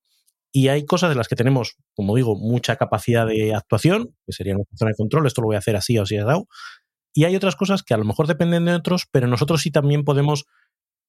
[0.52, 4.54] Y hay cosas de las que tenemos, como digo, mucha capacidad de actuación, que sería
[4.54, 6.46] nuestra zona de control, esto lo voy a hacer así o así dado.
[7.14, 10.04] Y hay otras cosas que a lo mejor dependen de otros, pero nosotros sí también
[10.04, 10.44] podemos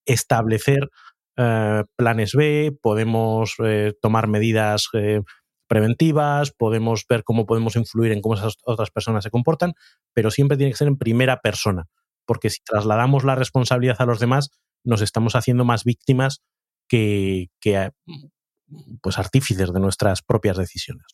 [0.06, 0.90] establecer
[1.38, 5.22] eh, planes B, podemos eh, tomar medidas eh,
[5.68, 9.74] preventivas, podemos ver cómo podemos influir en cómo esas otras personas se comportan,
[10.14, 11.86] pero siempre tiene que ser en primera persona,
[12.26, 14.52] porque si trasladamos la responsabilidad a los demás,
[14.84, 16.44] nos estamos haciendo más víctimas
[16.88, 17.50] que,
[19.02, 21.06] pues artífices de nuestras propias decisiones.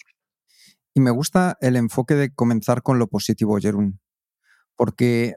[0.94, 4.02] Y me gusta el enfoque de comenzar con lo positivo, Jerún,
[4.76, 5.36] porque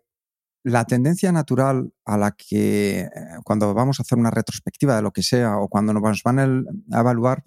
[0.65, 3.11] la tendencia natural a la que eh,
[3.45, 6.39] cuando vamos a hacer una retrospectiva de lo que sea o cuando nos van
[6.93, 7.45] a evaluar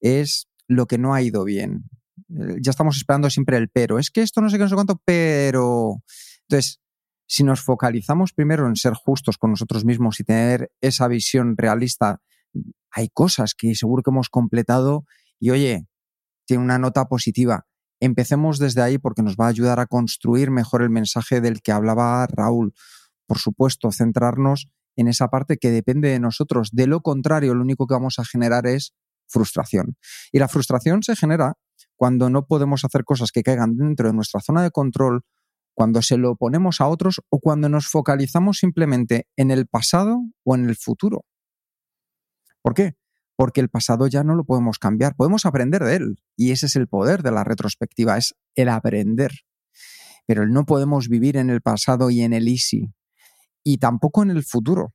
[0.00, 1.84] es lo que no ha ido bien.
[2.30, 3.98] Eh, ya estamos esperando siempre el pero.
[3.98, 6.02] Es que esto no sé qué, no sé cuánto, pero...
[6.42, 6.80] Entonces,
[7.26, 12.22] si nos focalizamos primero en ser justos con nosotros mismos y tener esa visión realista,
[12.90, 15.04] hay cosas que seguro que hemos completado
[15.38, 15.86] y oye,
[16.46, 17.66] tiene una nota positiva.
[18.00, 21.72] Empecemos desde ahí porque nos va a ayudar a construir mejor el mensaje del que
[21.72, 22.72] hablaba Raúl.
[23.26, 26.70] Por supuesto, centrarnos en esa parte que depende de nosotros.
[26.72, 28.94] De lo contrario, lo único que vamos a generar es
[29.26, 29.96] frustración.
[30.32, 31.54] Y la frustración se genera
[31.96, 35.22] cuando no podemos hacer cosas que caigan dentro de nuestra zona de control,
[35.74, 40.54] cuando se lo ponemos a otros o cuando nos focalizamos simplemente en el pasado o
[40.54, 41.24] en el futuro.
[42.62, 42.94] ¿Por qué?
[43.38, 46.16] Porque el pasado ya no lo podemos cambiar, podemos aprender de él.
[46.36, 49.30] Y ese es el poder de la retrospectiva, es el aprender.
[50.26, 52.92] Pero no podemos vivir en el pasado y en el easy.
[53.62, 54.92] Y tampoco en el futuro,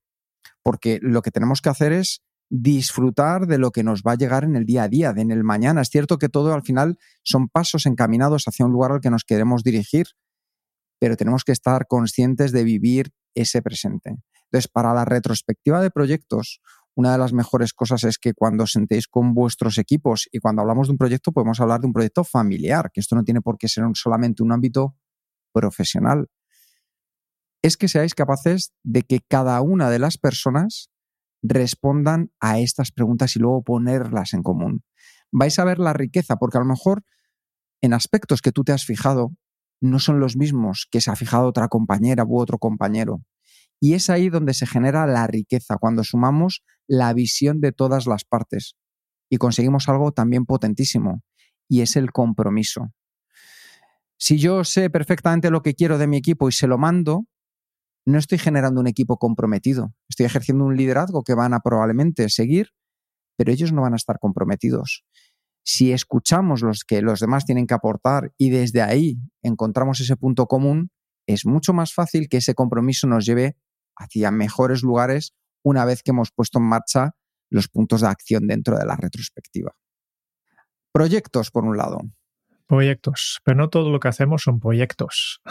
[0.61, 4.43] porque lo que tenemos que hacer es disfrutar de lo que nos va a llegar
[4.43, 5.79] en el día a día, en el mañana.
[5.79, 9.23] Es cierto que todo al final son pasos encaminados hacia un lugar al que nos
[9.23, 10.07] queremos dirigir,
[10.99, 14.17] pero tenemos que estar conscientes de vivir ese presente.
[14.51, 16.59] Entonces, para la retrospectiva de proyectos,
[16.95, 20.87] una de las mejores cosas es que cuando sentéis con vuestros equipos y cuando hablamos
[20.87, 23.67] de un proyecto podemos hablar de un proyecto familiar, que esto no tiene por qué
[23.67, 24.95] ser solamente un ámbito
[25.51, 26.27] profesional.
[27.63, 30.89] Es que seáis capaces de que cada una de las personas
[31.41, 34.83] respondan a estas preguntas y luego ponerlas en común.
[35.31, 37.03] Vais a ver la riqueza, porque a lo mejor
[37.81, 39.31] en aspectos que tú te has fijado
[39.81, 43.21] no son los mismos que se ha fijado otra compañera u otro compañero.
[43.79, 48.23] Y es ahí donde se genera la riqueza, cuando sumamos la visión de todas las
[48.23, 48.75] partes
[49.29, 51.23] y conseguimos algo también potentísimo,
[51.67, 52.93] y es el compromiso.
[54.17, 57.25] Si yo sé perfectamente lo que quiero de mi equipo y se lo mando,
[58.05, 62.69] no estoy generando un equipo comprometido, estoy ejerciendo un liderazgo que van a probablemente seguir,
[63.35, 65.03] pero ellos no van a estar comprometidos.
[65.65, 70.45] Si escuchamos los que los demás tienen que aportar y desde ahí encontramos ese punto
[70.45, 70.91] común,
[71.27, 73.57] es mucho más fácil que ese compromiso nos lleve
[73.95, 75.33] hacia mejores lugares
[75.63, 77.11] una vez que hemos puesto en marcha
[77.49, 79.75] los puntos de acción dentro de la retrospectiva.
[80.91, 82.01] Proyectos, por un lado.
[82.67, 85.41] Proyectos, pero no todo lo que hacemos son proyectos.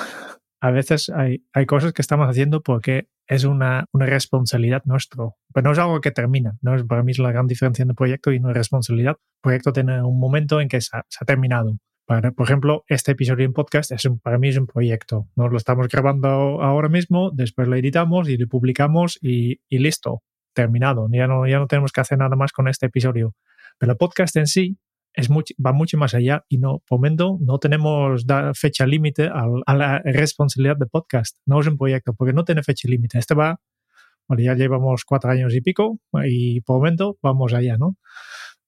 [0.61, 5.65] A veces hay, hay cosas que estamos haciendo porque es una, una, responsabilidad nuestra, pero
[5.65, 6.59] no es algo que termina.
[6.61, 6.87] ¿no?
[6.87, 9.17] Para mí es la gran diferencia entre proyecto y una responsabilidad.
[9.41, 13.93] Proyecto tiene un momento en que se ha terminado por ejemplo, este episodio en podcast
[13.93, 15.29] es para mí es un proyecto.
[15.37, 21.09] Nos lo estamos grabando ahora mismo, después lo editamos y lo publicamos y, listo, terminado.
[21.11, 23.35] Ya no, ya no tenemos que hacer nada más con este episodio.
[23.79, 24.79] Pero el podcast en sí
[25.65, 30.77] va mucho más allá y no, por momento no tenemos fecha límite a, la responsabilidad
[30.77, 31.39] del podcast.
[31.47, 33.19] No es un proyecto porque no tiene fecha límite.
[33.19, 33.61] Este va,
[34.29, 37.97] bueno, ya llevamos cuatro años y pico y por momento vamos allá, ¿no?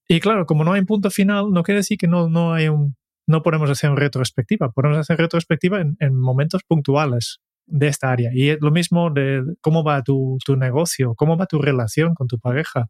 [0.07, 2.69] Y claro, como no hay un punto final, no quiere decir que no, no hay
[2.69, 2.95] un,
[3.27, 8.31] no podemos hacer retrospectiva, podemos hacer retrospectiva en, momentos puntuales de esta área.
[8.35, 12.39] Y es lo mismo de cómo va tu, negocio, cómo va tu relación con tu
[12.39, 12.89] pareja,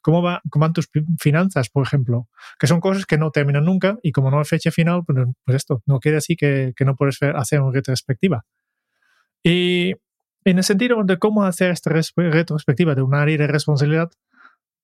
[0.00, 0.88] cómo, va, cómo van tus
[1.18, 4.70] finanzas, por ejemplo, que son cosas que no terminan nunca y como no hay fecha
[4.70, 8.44] final, pues, pues esto no quiere decir que, que no puedes hacer una retrospectiva.
[9.42, 9.94] Y
[10.44, 14.10] en el sentido de cómo hacer esta retrospectiva de un área de responsabilidad,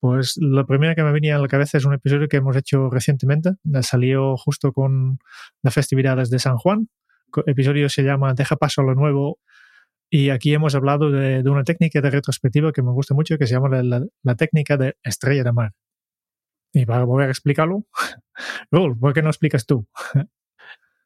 [0.04, 2.90] pues lo primero que me venía a la cabeza es un episodio que hemos hecho
[2.90, 3.52] recientemente.
[3.80, 5.18] Salió justo con
[5.62, 6.90] las festividades de San Juan.
[7.34, 9.38] El episodio se llama Deja paso a lo nuevo.
[10.10, 13.54] Y aquí hemos hablado de, una técnica de retrospectiva que me gusta mucho, que se
[13.54, 15.72] llama la, técnica de estrella de mar.
[16.74, 17.86] Y para volver a explicarlo,
[18.70, 19.88] Raúl, ¿por qué no explicas tú?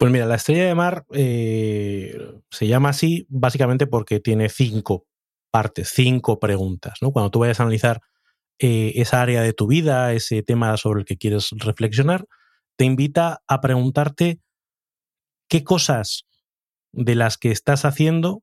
[0.01, 2.17] Pues mira, la estrella de mar eh,
[2.51, 5.09] se llama así básicamente porque tiene cinco
[5.51, 6.99] partes, cinco preguntas.
[7.01, 7.11] ¿no?
[7.11, 8.01] Cuando tú vayas a analizar
[8.59, 12.27] eh, esa área de tu vida, ese tema sobre el que quieres reflexionar,
[12.77, 14.41] te invita a preguntarte
[15.49, 16.27] qué cosas
[16.93, 18.43] de las que estás haciendo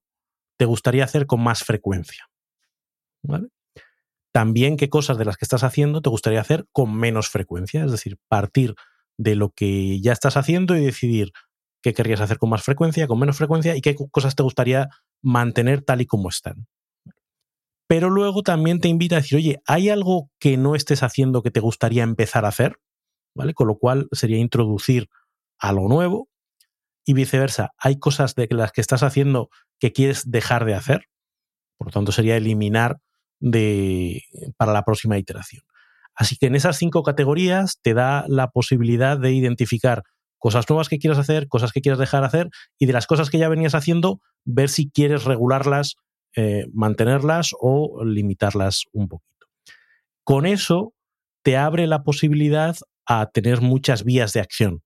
[0.57, 2.29] te gustaría hacer con más frecuencia.
[4.31, 7.91] también qué cosas de las que estás haciendo te gustaría hacer con menos frecuencia, es
[7.91, 8.75] decir, partir
[9.17, 11.31] de lo que ya estás haciendo y decidir
[11.81, 14.89] qué querrías hacer con más frecuencia, con menos frecuencia y qué cosas te gustaría
[15.21, 16.67] mantener tal y como están.
[17.87, 21.51] Pero luego también te invita a decir, oye, ¿hay algo que no estés haciendo que
[21.51, 22.77] te gustaría empezar a hacer?
[23.35, 23.53] ¿Vale?
[23.53, 25.09] Con lo cual sería introducir
[25.59, 26.29] algo nuevo
[27.05, 27.71] y viceversa.
[27.77, 31.07] ¿Hay cosas de las que estás haciendo que quieres dejar de hacer?
[31.77, 32.97] Por lo tanto, sería eliminar
[33.39, 34.23] de,
[34.57, 35.63] para la próxima iteración.
[36.15, 40.03] Así que en esas cinco categorías te da la posibilidad de identificar
[40.37, 43.29] cosas nuevas que quieras hacer, cosas que quieras dejar de hacer y de las cosas
[43.29, 45.95] que ya venías haciendo, ver si quieres regularlas,
[46.35, 49.47] eh, mantenerlas o limitarlas un poquito.
[50.23, 50.93] Con eso
[51.43, 54.81] te abre la posibilidad a tener muchas vías de acción,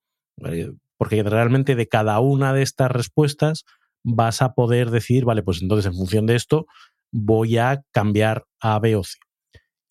[0.98, 3.64] porque realmente de cada una de estas respuestas
[4.04, 6.66] vas a poder decir, vale, pues entonces en función de esto
[7.12, 9.18] voy a cambiar a B o C.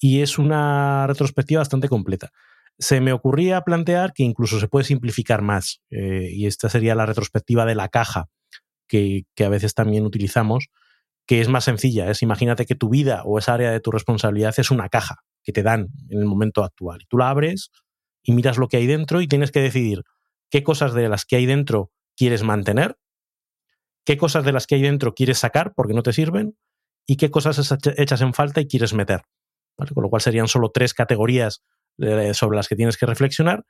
[0.00, 2.30] Y es una retrospectiva bastante completa.
[2.78, 7.06] Se me ocurría plantear que incluso se puede simplificar más, eh, y esta sería la
[7.06, 8.26] retrospectiva de la caja,
[8.86, 10.68] que, a veces también utilizamos,
[11.28, 12.10] que es más sencilla.
[12.10, 15.52] Es imagínate que tu vida o esa área de tu responsabilidad es una caja que
[15.52, 17.00] te dan en el momento actual.
[17.06, 17.70] Tú la abres
[18.22, 20.04] y miras lo que hay dentro y tienes que decidir
[20.50, 22.96] qué cosas de las que hay dentro quieres mantener,
[24.06, 26.56] qué cosas de las que hay dentro quieres sacar porque no te sirven
[27.06, 29.20] y qué cosas echas en falta y quieres meter.
[29.76, 31.62] Con lo cual serían solo tres categorías
[31.98, 33.64] eh, sobre las que tienes que reflexionar,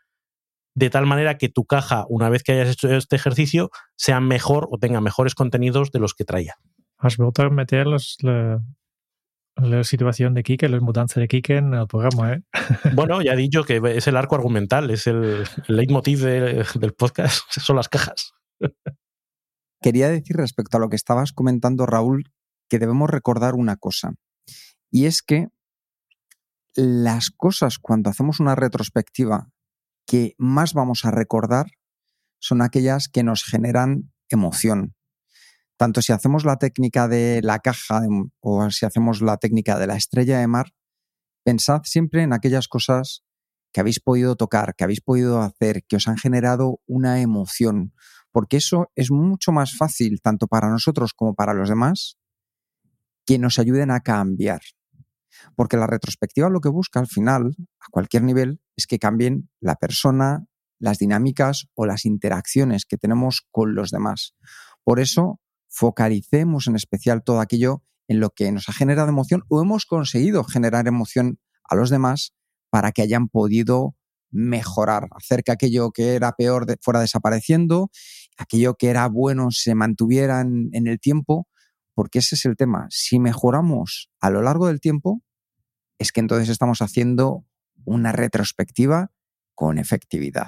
[0.76, 4.68] de tal manera que tu caja, una vez que hayas hecho este ejercicio, sea mejor
[4.70, 6.54] o tenga mejores contenidos de los que traía.
[6.98, 12.32] Has vuelto a meter la, situación de Kike, la mudanza de Kike en el programa,
[12.32, 12.42] ¿eh?
[12.94, 17.76] Bueno, ya he dicho que es el arco argumental, es el, leitmotiv del podcast, son
[17.76, 18.32] las cajas.
[19.80, 22.32] Quería decir respecto a lo que estabas comentando, Raúl,
[22.68, 24.14] que debemos recordar una cosa,
[24.90, 25.48] y es que
[26.74, 29.50] las cosas cuando hacemos una retrospectiva
[30.06, 31.66] que más vamos a recordar
[32.40, 34.94] son aquellas que nos generan emoción.
[35.78, 38.02] Tanto si hacemos la técnica de la caja
[38.40, 40.72] o si hacemos la técnica de la estrella de mar,
[41.44, 43.24] pensad siempre en aquellas cosas
[43.72, 47.94] que habéis podido tocar, que habéis podido hacer, que os han generado una emoción,
[48.32, 52.18] porque eso es mucho más fácil tanto para nosotros como para los demás
[53.24, 54.62] que nos ayuden a cambiar.
[55.54, 59.76] Porque la retrospectiva lo que busca al final, a cualquier nivel, es que cambien la
[59.76, 60.46] persona,
[60.80, 64.34] las dinámicas o las interacciones que tenemos con los demás.
[64.82, 69.60] Por eso, focalicemos en especial todo aquello en lo que nos ha generado emoción o
[69.60, 72.34] hemos conseguido generar emoción a los demás
[72.70, 73.96] para que hayan podido
[74.30, 77.90] mejorar, hacer que aquello que era peor fuera desapareciendo,
[78.36, 81.48] aquello que era bueno se mantuviera en el tiempo
[81.98, 82.86] porque ese es el tema.
[82.90, 85.20] Si mejoramos a lo largo del tiempo,
[85.98, 87.44] es que entonces estamos haciendo
[87.84, 89.10] una retrospectiva
[89.56, 90.46] con efectividad.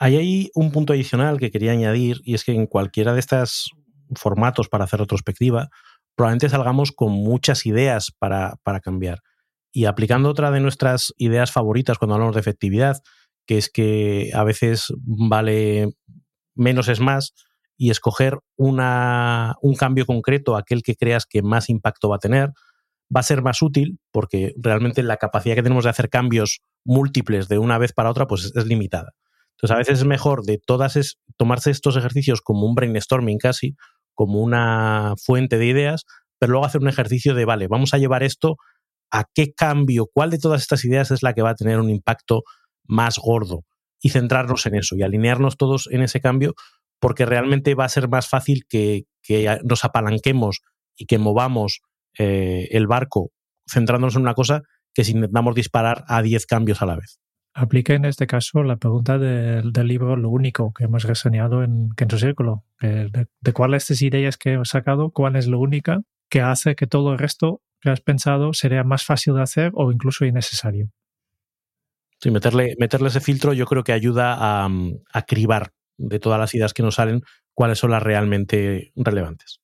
[0.00, 3.70] Hay ahí un punto adicional que quería añadir y es que en cualquiera de estos
[4.14, 5.68] formatos para hacer retrospectiva,
[6.16, 9.20] probablemente salgamos con muchas ideas para, para cambiar.
[9.72, 13.02] Y aplicando otra de nuestras ideas favoritas cuando hablamos de efectividad,
[13.46, 15.94] que es que a veces vale
[16.54, 17.34] menos es más,
[17.76, 22.50] y escoger una, un cambio concreto, aquel que creas que más impacto va a tener,
[23.14, 27.48] va a ser más útil porque realmente la capacidad que tenemos de hacer cambios múltiples
[27.48, 29.12] de una vez para otra pues es, limitada.
[29.52, 33.76] Entonces a veces es mejor de todas es, tomarse estos ejercicios como un brainstorming casi,
[34.20, 36.04] como una fuente de ideas,
[36.38, 38.56] pero luego hacer un ejercicio de, vale, vamos a llevar esto
[39.10, 41.88] a qué cambio, cuál de todas estas ideas es la que va a tener un
[41.88, 42.42] impacto
[42.84, 43.64] más gordo
[43.98, 46.52] y centrarnos en eso y alinearnos todos en ese cambio
[47.00, 49.04] porque realmente va a ser más fácil que,
[49.64, 50.60] nos apalanquemos
[50.98, 51.80] y que movamos
[52.18, 53.30] eh, el barco
[53.66, 54.60] centrándonos en una cosa
[54.92, 57.20] que si intentamos disparar a 10 cambios a la vez.
[57.52, 62.18] Aplica en este caso la pregunta del, libro Lo único que hemos reseñado en su
[62.18, 62.64] Círculo.
[62.80, 66.76] De, de cuáles de estas ideas que hemos sacado, cuál es lo única que hace
[66.76, 70.90] que todo el resto que has pensado sería más fácil de hacer o incluso innecesario.
[72.20, 74.68] Sí, meterle, meterle ese filtro yo creo que ayuda a,
[75.12, 77.22] a cribar de todas las ideas que nos salen,
[77.54, 79.60] cuáles son las realmente relevantes.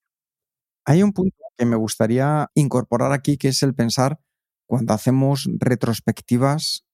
[0.84, 4.18] Hay un punto que me gustaría incorporar aquí, que es el pensar
[4.66, 6.85] cuando hacemos retrospectivas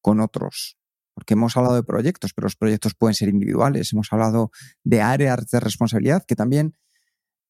[0.00, 0.76] con otros.
[1.14, 3.92] Porque hemos hablado de proyectos, pero los proyectos pueden ser individuales.
[3.92, 4.50] Hemos hablado
[4.84, 6.76] de áreas de responsabilidad, que también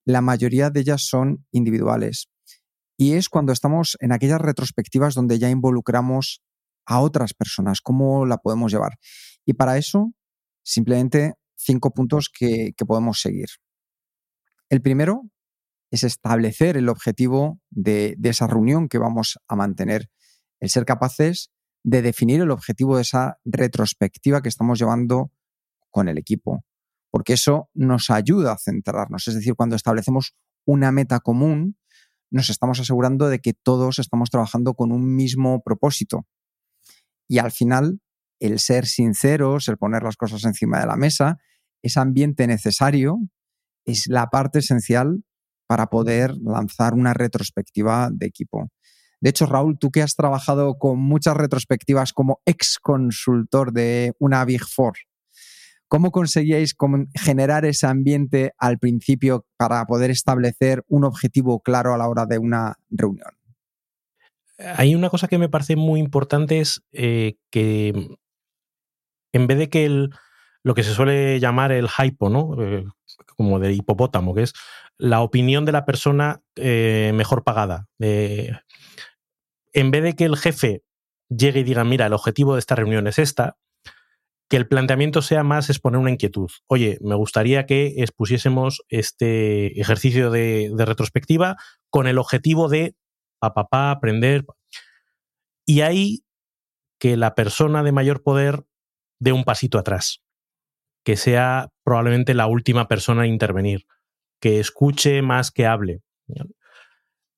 [0.04, 2.30] la mayoría de ellas son individuales.
[2.96, 6.42] Y es cuando estamos en aquellas retrospectivas donde ya involucramos
[6.86, 8.98] a otras personas, cómo la podemos llevar.
[9.46, 10.12] Y para eso,
[10.62, 13.48] simplemente cinco puntos que, podemos seguir.
[14.68, 15.22] El primero
[15.90, 20.10] es establecer el objetivo de, de esa reunión que vamos a mantener,
[20.60, 21.50] el ser capaces
[21.82, 25.32] de definir el objetivo de esa retrospectiva que estamos llevando
[25.90, 26.64] con el equipo,
[27.10, 29.26] porque eso nos ayuda a centrarnos.
[29.28, 30.34] Es decir, cuando establecemos
[30.66, 31.76] una meta común,
[32.30, 36.26] nos estamos asegurando de que todos estamos trabajando con un mismo propósito.
[37.28, 38.00] Y al final,
[38.40, 41.38] el ser sinceros, el poner las cosas encima de la mesa,
[41.82, 43.18] ese ambiente necesario
[43.84, 45.24] es la parte esencial
[45.66, 48.70] para poder lanzar una retrospectiva de equipo.
[49.20, 54.44] De hecho, Raúl, tú que has trabajado con muchas retrospectivas como ex consultor de una
[54.46, 54.94] Big Four,
[55.88, 56.74] ¿cómo conseguíais
[57.14, 62.38] generar ese ambiente al principio para poder establecer un objetivo claro a la hora de
[62.38, 63.30] una reunión?
[64.58, 68.16] Hay una cosa que me parece muy importante es eh, que
[69.32, 70.10] en vez de que el,
[70.62, 72.56] lo que se suele llamar el hypo, ¿no?
[72.62, 72.84] Eh,
[73.36, 74.52] como de hipopótamo, que es
[74.98, 77.88] la opinión de la persona eh, mejor pagada.
[77.98, 80.82] en vez de que el jefe
[81.28, 83.56] llegue y diga, mira, el objetivo de esta reunión es esta,
[84.50, 86.50] que el planteamiento sea más exponer una inquietud.
[86.66, 91.56] Oye, me gustaría que expusiésemos este ejercicio de, retrospectiva
[91.88, 92.96] con el objetivo de
[93.38, 94.44] papá, aprender.
[95.64, 96.24] Y ahí
[96.98, 98.64] que la persona de mayor poder
[99.20, 100.20] dé un pasito atrás
[101.04, 103.86] que sea probablemente la última persona a intervenir,
[104.40, 106.00] que escuche más que hable,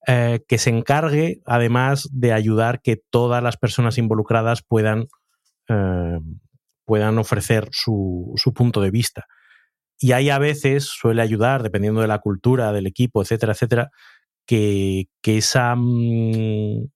[0.06, 5.06] eh, que se encargue además de ayudar que todas las personas involucradas puedan,
[5.68, 6.18] eh,
[6.84, 9.26] puedan ofrecer su, punto de vista.
[9.98, 13.90] Y ahí a veces suele ayudar, dependiendo de la cultura, del equipo, etcétera, etcétera,
[14.44, 16.88] que, esa, mm,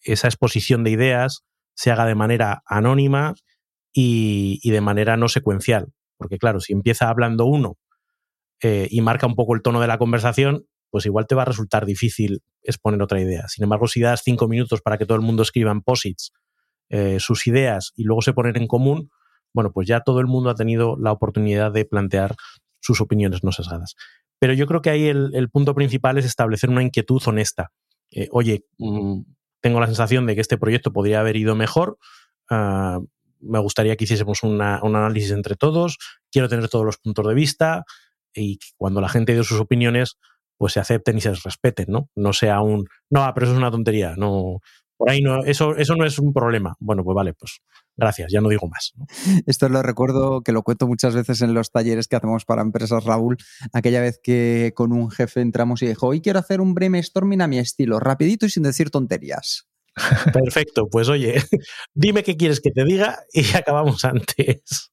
[0.00, 1.44] esa exposición de ideas
[1.74, 3.34] se haga de manera anónima
[3.92, 5.88] y, de manera no secuencial.
[6.16, 7.76] Porque claro, si empieza hablando uno
[8.62, 11.46] eh, y marca un poco el tono de la conversación, pues igual te va a
[11.46, 13.48] resultar difícil exponer otra idea.
[13.48, 16.32] Sin embargo, si das cinco minutos para que todo el mundo escriba en posits
[16.88, 19.10] eh, sus ideas y luego se ponen en común,
[19.52, 22.36] bueno, pues ya todo el mundo ha tenido la oportunidad de plantear
[22.80, 23.94] sus opiniones no sesgadas.
[24.38, 27.72] Pero yo creo que ahí el, punto principal es establecer una inquietud honesta.
[28.10, 29.20] Eh, oye, mm,
[29.60, 31.98] tengo la sensación de que este proyecto podría haber ido mejor.
[32.50, 33.00] Ah,
[33.46, 35.98] me gustaría que hiciésemos un análisis entre todos,
[36.30, 37.84] quiero tener todos los puntos de vista
[38.34, 40.18] y cuando la gente dé sus opiniones,
[40.58, 42.10] pues se acepten y se respeten, ¿no?
[42.14, 44.60] No sea un, no, pero eso es una tontería, no,
[44.96, 46.74] por ahí no, eso, eso no es un problema.
[46.80, 47.60] Bueno, pues vale, pues
[47.96, 48.94] gracias, ya no digo más.
[49.46, 53.04] Esto lo recuerdo que lo cuento muchas veces en los talleres que hacemos para empresas,
[53.04, 53.36] Raúl,
[53.72, 57.46] aquella vez que con un jefe entramos y dijo, hoy quiero hacer un brainstorming a
[57.46, 59.68] mi estilo, rapidito y sin decir tonterías.
[60.32, 61.34] Perfecto, pues oye,
[61.94, 64.92] dime qué quieres que te diga y acabamos antes.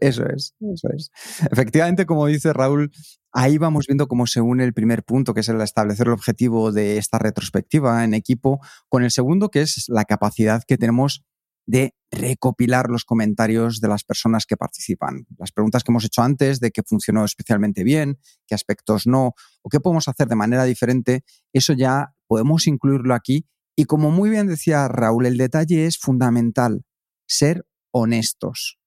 [0.00, 1.10] Eso es, eso es.
[1.50, 2.92] Efectivamente, como dice Raúl,
[3.32, 6.70] ahí vamos viendo cómo se une el primer punto, que es el establecer el objetivo
[6.70, 11.24] de esta retrospectiva en equipo, con el segundo, que es la capacidad que tenemos
[11.66, 15.26] de recopilar los comentarios de las personas que participan.
[15.36, 19.68] Las preguntas que hemos hecho antes de qué funcionó especialmente bien, qué aspectos no, o
[19.68, 23.46] qué podemos hacer de manera diferente, eso ya podemos incluirlo aquí
[23.76, 26.82] y como muy bien decía Raúl, el detalle es fundamental,
[27.28, 28.78] ser honestos.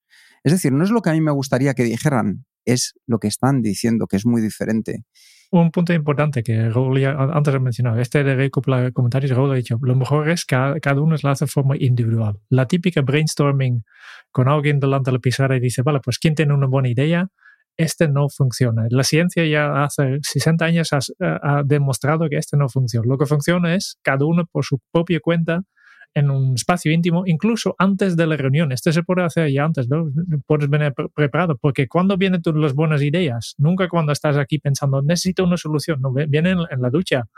[0.44, 3.28] Es decir, no es lo que a mí me gustaría que dijeran, es lo que
[3.28, 5.04] están diciendo, que es muy diferente.
[5.52, 9.56] Un punto importante que Raúl ya antes ha mencionado, este de recopilar comentarios, Raúl ha
[9.56, 12.40] dicho, lo mejor es que cada uno lo hace de forma individual.
[12.50, 13.84] La típica brainstorming
[14.32, 17.30] con alguien delante de la pizarra y dice, vale, pues ¿quién tiene una buena idea?
[17.80, 18.88] Este no funciona.
[18.90, 23.08] La ciencia ya hace 60 años ha, demostrado que este no funciona.
[23.08, 25.62] Lo que funciona es cada uno por su propia cuenta
[26.14, 28.74] en un espacio íntimo, incluso antes de la reunión.
[28.74, 30.12] Este se puede hacer ya antes, ¿no?
[30.46, 35.46] Puedes venir preparado, porque cuando vienen las buenas ideas, nunca cuando estás aquí pensando, necesito
[35.46, 37.30] una solución, no, vienen en, la ducha,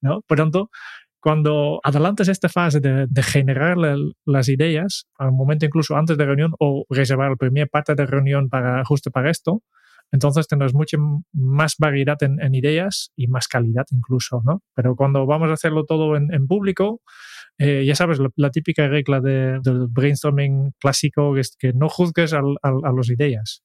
[0.00, 0.20] ¿no?
[0.22, 0.70] Por tanto,
[1.18, 3.76] cuando adelantas esta fase de, generar
[4.24, 8.04] las ideas, al momento incluso antes de la reunión, o reservar la primera parte de
[8.04, 9.64] la reunión para, justo para esto,
[10.12, 10.98] entonces tendrás mucha
[11.32, 14.62] más variedad en, ideas y más calidad incluso, ¿no?
[14.74, 17.00] Pero cuando vamos a hacerlo todo en, público,
[17.58, 23.10] eh, ya sabes, la, típica regla del brainstorming clásico es que no juzgues a, las
[23.10, 23.62] ideas,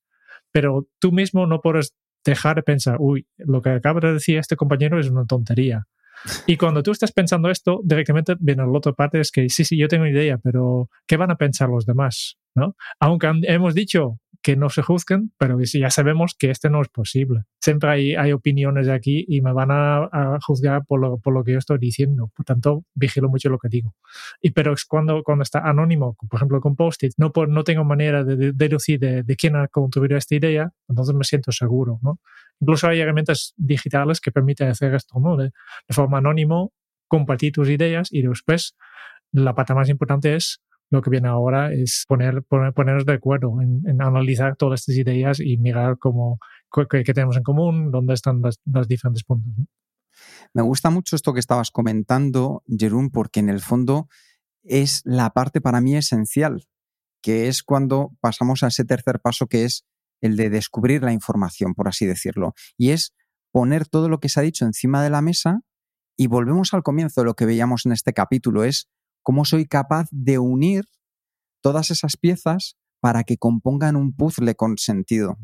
[0.52, 4.56] pero tú mismo no puedes dejar de pensar, uy, lo que acaba de decir este
[4.56, 5.86] compañero es una tontería.
[6.48, 9.78] Y cuando tú estás pensando esto, directamente viene la otra parte, es que sí, sí,
[9.78, 12.38] yo tengo idea, pero ¿qué van a pensar los demás?
[12.56, 12.76] ¿no?
[13.00, 17.46] Aunque hemos dicho que no se juzguen, pero ya sabemos que este no es posible.
[17.60, 22.30] Siempre hay, opiniones aquí y me van a, juzgar por lo, que yo estoy diciendo.
[22.36, 23.96] Por tanto, vigilo mucho lo que digo.
[24.40, 28.24] Y, pero es cuando, cuando está anónimo, por ejemplo con post-it, no, no tengo manera
[28.24, 31.98] de, deducir de, quién ha contribuido a esta idea, entonces me siento seguro.
[32.04, 32.20] ¿no?
[32.60, 35.20] Incluso hay herramientas digitales que permiten hacer esto.
[35.38, 35.50] De,
[35.90, 36.72] forma anónimo,
[37.08, 38.76] compartir tus ideas y después
[39.32, 43.62] la pata más importante es lo que viene ahora es poner, poner ponernos de acuerdo
[43.62, 46.40] en, analizar todas estas ideas y mirar cómo,
[46.90, 49.52] qué, tenemos en común, dónde están los diferentes puntos.
[50.54, 54.08] Me gusta mucho esto que estabas comentando, Jerún, porque en el fondo
[54.64, 56.66] es la parte para mí esencial,
[57.22, 59.86] que es cuando pasamos a ese tercer paso que es
[60.22, 62.54] el de descubrir la información, por así decirlo.
[62.78, 63.14] Y es
[63.52, 65.62] poner todo lo que se ha dicho encima de la mesa
[66.18, 68.90] y volvemos al comienzo de lo que veíamos en este capítulo, es
[69.26, 70.86] cómo soy capaz de unir
[71.62, 75.38] todas esas piezas para que compongan un puzzle con sentido.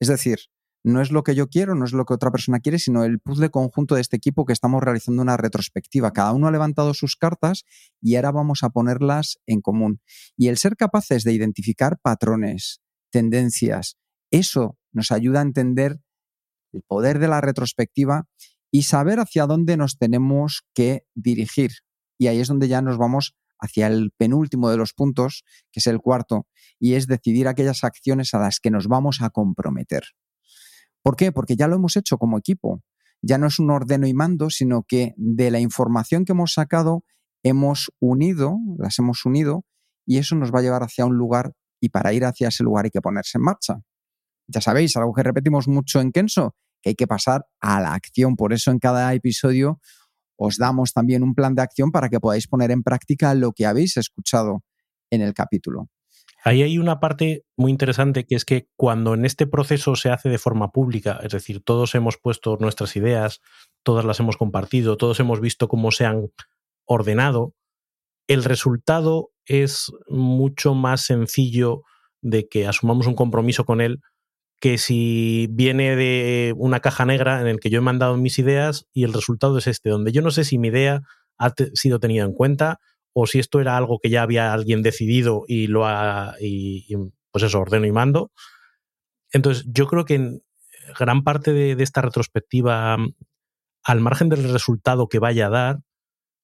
[0.00, 0.40] Es decir,
[0.82, 3.20] no es lo que yo quiero, no es lo que otra persona quiere, sino el
[3.20, 6.12] puzzle conjunto de este equipo que estamos realizando una retrospectiva.
[6.12, 7.62] Cada uno ha levantado sus cartas
[8.02, 10.00] y ahora vamos a ponerlas en común.
[10.36, 12.80] Y el ser capaces de identificar patrones,
[13.10, 13.98] tendencias,
[14.32, 16.00] eso nos ayuda a entender
[16.72, 18.26] el poder de la retrospectiva
[18.72, 21.70] y saber hacia dónde nos tenemos que dirigir.
[22.20, 25.42] Y ahí es donde ya nos vamos hacia el penúltimo de los puntos,
[25.72, 26.46] que es el cuarto,
[26.78, 30.02] y es decidir aquellas acciones a las que nos vamos a comprometer.
[31.02, 31.32] ¿Por qué?
[31.32, 32.82] Porque ya lo hemos hecho como equipo.
[33.22, 37.04] Ya no es un ordeno y mando, sino que de la información que hemos sacado
[37.42, 39.64] hemos unido, las hemos unido,
[40.04, 42.84] y eso nos va a llevar hacia un lugar y para ir hacia ese lugar
[42.84, 43.80] hay que ponerse en marcha.
[44.46, 48.36] Ya sabéis, algo que repetimos mucho en Kenso, que hay que pasar a la acción.
[48.36, 49.80] Por eso en cada episodio
[50.42, 53.66] os damos también un plan de acción para que podáis poner en práctica lo que
[53.66, 54.62] habéis escuchado
[55.10, 55.88] en el capítulo.
[56.42, 60.30] Ahí hay una parte muy interesante que es que cuando en este proceso se hace
[60.30, 63.40] de forma pública, es decir, todos hemos puesto nuestras ideas,
[63.82, 66.28] todas las hemos compartido, todos hemos visto cómo se han
[66.86, 67.54] ordenado,
[68.26, 71.82] el resultado es mucho más sencillo
[72.22, 74.00] de que asumamos un compromiso con él
[74.60, 78.86] que si viene de una caja negra en el que yo he mandado mis ideas
[78.92, 81.02] y el resultado es este, donde yo no sé si mi idea
[81.38, 82.78] ha sido tenida en cuenta
[83.14, 86.94] o si esto era algo que ya había alguien decidido y lo ha, y,
[87.32, 88.30] pues eso, ordeno y mando.
[89.32, 90.42] Entonces, yo creo que en
[90.98, 92.96] gran parte de, de, esta retrospectiva,
[93.82, 95.80] al margen del resultado que vaya a dar,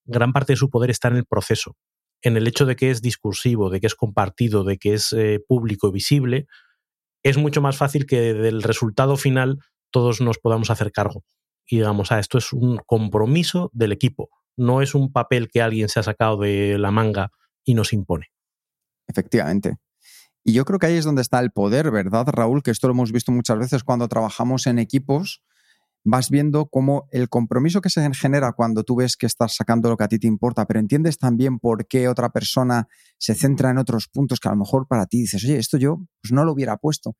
[0.06, 1.76] gran parte de su poder está en el proceso,
[2.22, 5.40] en el hecho de que es discursivo, de que es compartido, de que es eh,
[5.46, 6.46] público y visible.
[7.22, 9.58] Es mucho más fácil que del resultado final
[9.90, 11.24] todos nos podamos hacer cargo
[11.66, 15.88] y digamos, ah, esto es un compromiso del equipo, no es un papel que alguien
[15.88, 17.30] se ha sacado de la manga
[17.64, 18.28] y nos impone.
[19.08, 19.76] Efectivamente.
[20.44, 22.62] Y yo creo que ahí es donde está el poder, ¿verdad, Raúl?
[22.62, 25.42] Que esto lo hemos visto muchas veces cuando trabajamos en equipos.
[26.08, 29.96] Vas viendo cómo el compromiso que se genera cuando tú ves que estás sacando lo
[29.96, 32.86] que a ti te importa, pero entiendes también por qué otra persona
[33.18, 36.06] se centra en otros puntos que a lo mejor para ti dices, oye, esto yo
[36.22, 37.16] pues no lo hubiera puesto.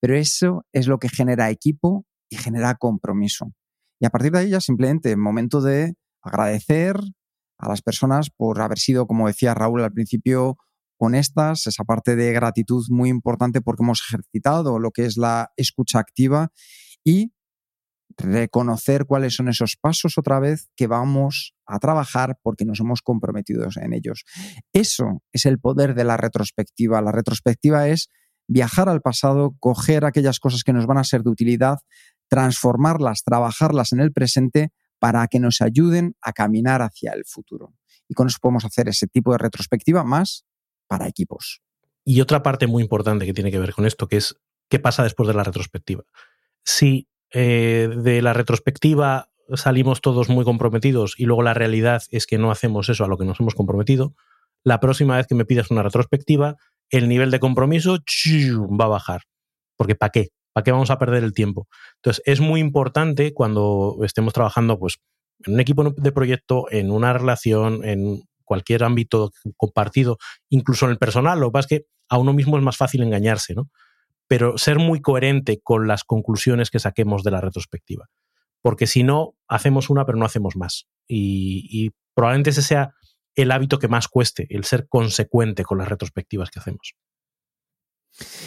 [0.00, 3.54] Pero eso es lo que genera equipo y genera compromiso.
[3.98, 7.00] Y a partir de ahí ya simplemente momento de agradecer
[7.56, 10.58] a las personas por haber sido, como decía Raúl al principio,
[10.98, 16.00] honestas, esa parte de gratitud muy importante porque hemos ejercitado lo que es la escucha
[16.00, 16.52] activa
[17.02, 17.32] y
[18.16, 23.66] reconocer cuáles son esos pasos otra vez que vamos a trabajar porque nos hemos comprometido
[23.76, 24.24] en ellos.
[24.72, 27.02] Eso es el poder de la retrospectiva.
[27.02, 28.08] La retrospectiva es
[28.48, 31.78] viajar al pasado, coger aquellas cosas que nos van a ser de utilidad,
[32.28, 37.74] transformarlas, trabajarlas en el presente para que nos ayuden a caminar hacia el futuro.
[38.08, 40.46] Y con eso podemos hacer ese tipo de retrospectiva más
[40.86, 41.60] para equipos.
[42.04, 44.36] Y otra parte muy importante que tiene que ver con esto, que es
[44.68, 46.04] qué pasa después de la retrospectiva.
[46.64, 52.38] Si eh, de la retrospectiva salimos todos muy comprometidos y luego la realidad es que
[52.38, 54.14] no hacemos eso a lo que nos hemos comprometido,
[54.64, 56.56] la próxima vez que me pidas una retrospectiva,
[56.90, 59.22] el nivel de compromiso va a bajar.
[59.76, 60.30] Porque ¿para qué?
[60.52, 61.68] ¿Para qué vamos a perder el tiempo?
[61.96, 64.96] Entonces, es muy importante cuando estemos trabajando pues,
[65.44, 70.18] en un equipo de proyecto, en una relación, en cualquier ámbito compartido,
[70.48, 71.38] incluso en el personal.
[71.38, 73.68] Lo que pasa es que a uno mismo es más fácil engañarse, ¿no?
[74.28, 78.08] Pero ser muy coherente con las conclusiones que saquemos de la retrospectiva.
[78.62, 80.88] Porque si no, hacemos una, pero no hacemos más.
[81.06, 82.94] Y, y probablemente ese sea
[83.36, 86.96] el hábito que más cueste, el ser consecuente con las retrospectivas que hacemos.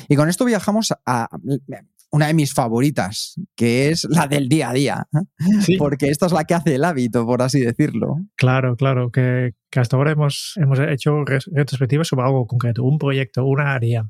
[0.07, 1.29] Y con esto viajamos a
[2.11, 5.07] una de mis favoritas, que es la del día a día,
[5.77, 8.15] porque esta es la que hace el hábito, por así decirlo.
[8.35, 13.73] Claro, claro, que, hasta ahora hemos, hemos hecho retrospectivas sobre algo concreto, un proyecto, una
[13.73, 14.09] área,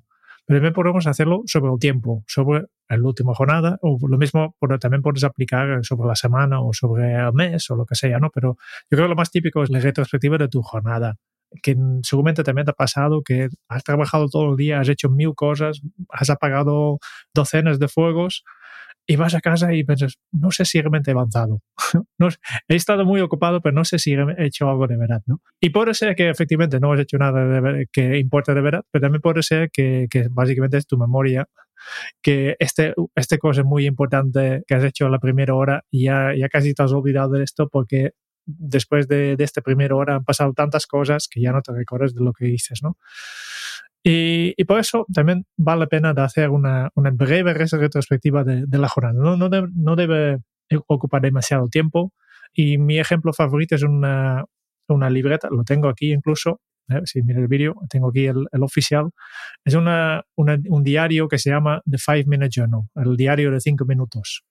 [0.50, 5.04] pero también podemos hacerlo sobre el tiempo, sobre la última jornada, o lo mismo también
[5.04, 8.32] puedes aplicar sobre la semana o sobre el mes o lo que sea, ¿no?
[8.34, 8.58] Pero
[8.90, 11.18] yo creo que lo más típico es la retrospectiva de tu jornada
[11.62, 15.36] que seguramente también te ha pasado que has trabajado todo el día, has hecho mil
[15.36, 16.98] cosas, has apagado
[17.32, 18.44] docenas de fuegos
[19.10, 21.64] y vas a casa y piensas, no sé si realmente he avanzado.
[22.20, 22.28] no,
[22.68, 25.24] he estado muy ocupado, pero no sé si he hecho algo de verdad.
[25.26, 25.42] ¿no?
[25.60, 29.02] Y puede ser que efectivamente no has hecho nada de que importa de verdad, pero
[29.02, 31.50] también puede ser que, que básicamente es tu memoria
[32.22, 36.76] que este, este cosa muy importante que has hecho la primera hora ya, ya casi
[36.76, 38.12] te has olvidado de esto porque
[38.46, 42.14] después de, de esta primera hora han pasado tantas cosas que ya no te recuerdas
[42.14, 42.96] de lo que dices, ¿no?
[44.04, 48.66] Y, y, por eso también vale la pena de hacer una, una breve retrospectiva de,
[48.66, 49.14] de, la jornada.
[49.14, 50.38] No, no, debe, no debe
[50.88, 52.14] ocupar demasiado tiempo.
[52.54, 54.46] Y mi ejemplo favorito es una,
[54.88, 57.02] una libreta, lo tengo aquí incluso, ¿eh?
[57.06, 59.10] si mira el vídeo, tengo aquí el, el oficial.
[59.64, 63.60] Es una, una, un diario que se llama The Five Minute Journal, el diario de
[63.60, 64.44] cinco minutos.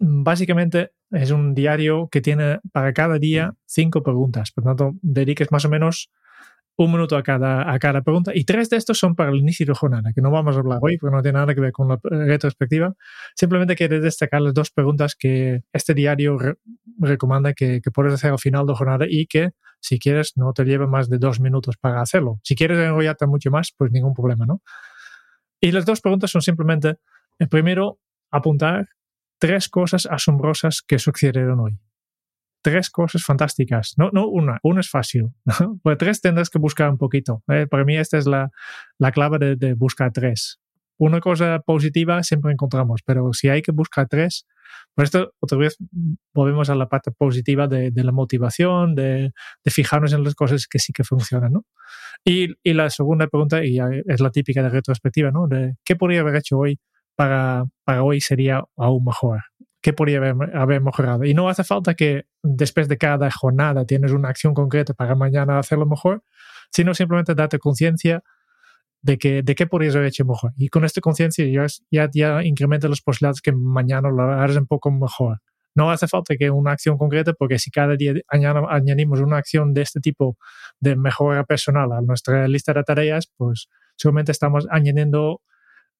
[0.00, 4.52] Básicamente es un diario que tiene para cada día cinco preguntas.
[4.52, 6.10] Por lo tanto, dediques más o menos
[6.78, 9.66] un minuto a cada, a cada pregunta y tres de estos son para el inicio
[9.66, 11.88] de jornada, que no vamos a hablar hoy porque no tiene nada que ver con
[11.88, 12.94] la retrospectiva.
[13.34, 16.54] Simplemente quiero destacar las dos preguntas que este diario re
[17.00, 19.50] recomienda que, que, puedes hacer al final de jornada y que,
[19.80, 22.38] si quieres, no te lleve más de dos minutos para hacerlo.
[22.44, 24.62] Si quieres enrollarte mucho más, pues ningún problema, ¿no?
[25.60, 26.96] Y las dos preguntas son simplemente,
[27.40, 27.98] el primero,
[28.30, 28.88] apuntar
[29.40, 31.78] tres cosas asombrosas que sucedieron hoy
[32.62, 33.94] tres cosas fantásticas.
[33.96, 35.30] No, no una, una es fácil.
[35.82, 37.42] Pues tres tendrás que buscar un poquito.
[37.48, 37.66] ¿eh?
[37.66, 38.50] Para mí esta es la,
[38.98, 40.60] la clave de, de, buscar tres.
[40.98, 44.46] Una cosa positiva siempre encontramos, pero si hay que buscar tres,
[44.94, 45.76] por esto otra vez
[46.34, 49.32] volvemos a la parte positiva de, la motivación, de,
[49.66, 51.52] fijarnos en las cosas que sí que funcionan.
[51.52, 51.64] ¿no?
[52.24, 55.48] Y, y, la segunda pregunta, y es la típica de retrospectiva, ¿no?
[55.84, 56.80] qué podría haber hecho hoy
[57.14, 59.42] para, para hoy sería aún mejor
[59.80, 61.24] qué podría haber, haber, mejorado.
[61.24, 65.58] Y no hace falta que después de cada jornada tienes una acción concreta para mañana
[65.58, 66.22] hacerlo mejor,
[66.70, 68.22] sino simplemente date conciencia
[69.02, 70.52] de, que, de qué podrías haber hecho mejor.
[70.56, 72.42] Y con esta conciencia ya, ya, ya
[72.88, 75.38] las posibilidades que mañana lo hagas un poco mejor.
[75.74, 79.82] No hace falta que una acción concreta, porque si cada día añadimos una acción de
[79.82, 80.36] este tipo
[80.80, 85.42] de mejora personal a nuestra lista de tareas, pues seguramente estamos añadiendo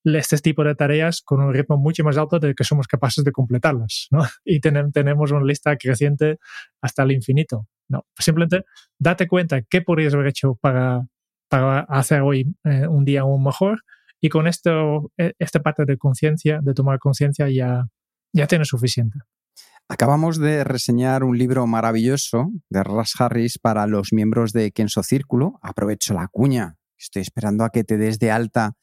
[0.04, 3.32] este tipo de tareas con un ritmo mucho más alto de que somos capaces de
[3.32, 4.20] completarlas, ¿no?
[4.44, 6.38] Y ten, tenemos una lista creciente
[6.80, 7.66] hasta el infinito.
[7.88, 8.64] No, simplemente
[8.98, 11.06] date cuenta qué podrías haber hecho para,
[11.48, 13.80] para hacer hoy eh, un día aún mejor
[14.20, 17.86] y con esto, e, esta parte de conciencia, de tomar conciencia, ya,
[18.32, 19.18] ya tienes suficiente.
[19.88, 25.58] Acabamos de reseñar un libro maravilloso de Ras Harris para los miembros de Kenso Círculo.
[25.62, 26.76] Aprovecho la cuña.
[26.98, 28.74] Estoy esperando a que te des de alta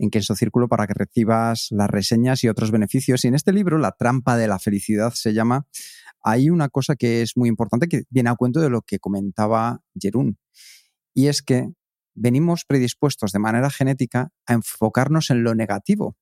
[0.00, 3.24] en Kenso Círculo para que recibas las reseñas y otros beneficios.
[3.24, 5.66] Y en este libro, La trampa de la felicidad se llama,
[6.22, 9.82] hay una cosa que es muy importante que viene a cuento de lo que comentaba
[9.94, 10.38] Jerún.
[11.14, 11.68] Y es que
[12.14, 16.16] venimos predispuestos de manera genética a enfocarnos en lo negativo.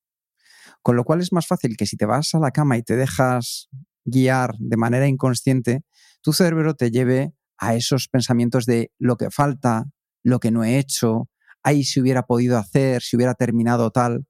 [0.83, 2.97] Con lo cual es más fácil que si te vas a la cama y te
[2.97, 3.69] dejas
[4.05, 5.83] guiar de manera inconsciente,
[6.21, 9.85] tu cerebro te lleve a esos pensamientos de lo que falta,
[10.25, 11.29] lo que no he hecho,
[11.69, 14.27] ahí se hubiera podido hacer, si hubiera terminado tal.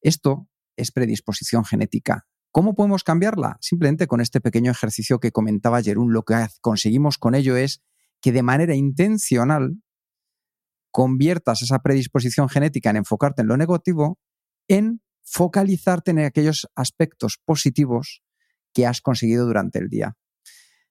[0.00, 2.26] Esto es predisposición genética.
[2.50, 3.56] ¿Cómo podemos cambiarla?
[3.60, 7.82] Simplemente con este pequeño ejercicio que comentaba Jerún, lo que conseguimos con ello es
[8.20, 9.82] que de manera intencional
[10.90, 14.18] conviertas esa predisposición genética en enfocarte en lo negativo
[14.68, 18.22] en focalizarte en aquellos aspectos positivos
[18.72, 20.16] que has conseguido durante el día.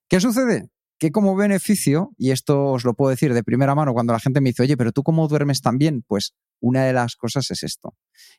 [0.08, 0.70] ¿Qué sucede?
[0.98, 4.42] Que como beneficio, y esto os lo puedo decir de primera mano cuando la gente
[4.42, 7.64] me dice, oye, pero tú cómo duermes tan bien, pues una de las cosas es
[7.64, 7.96] esto.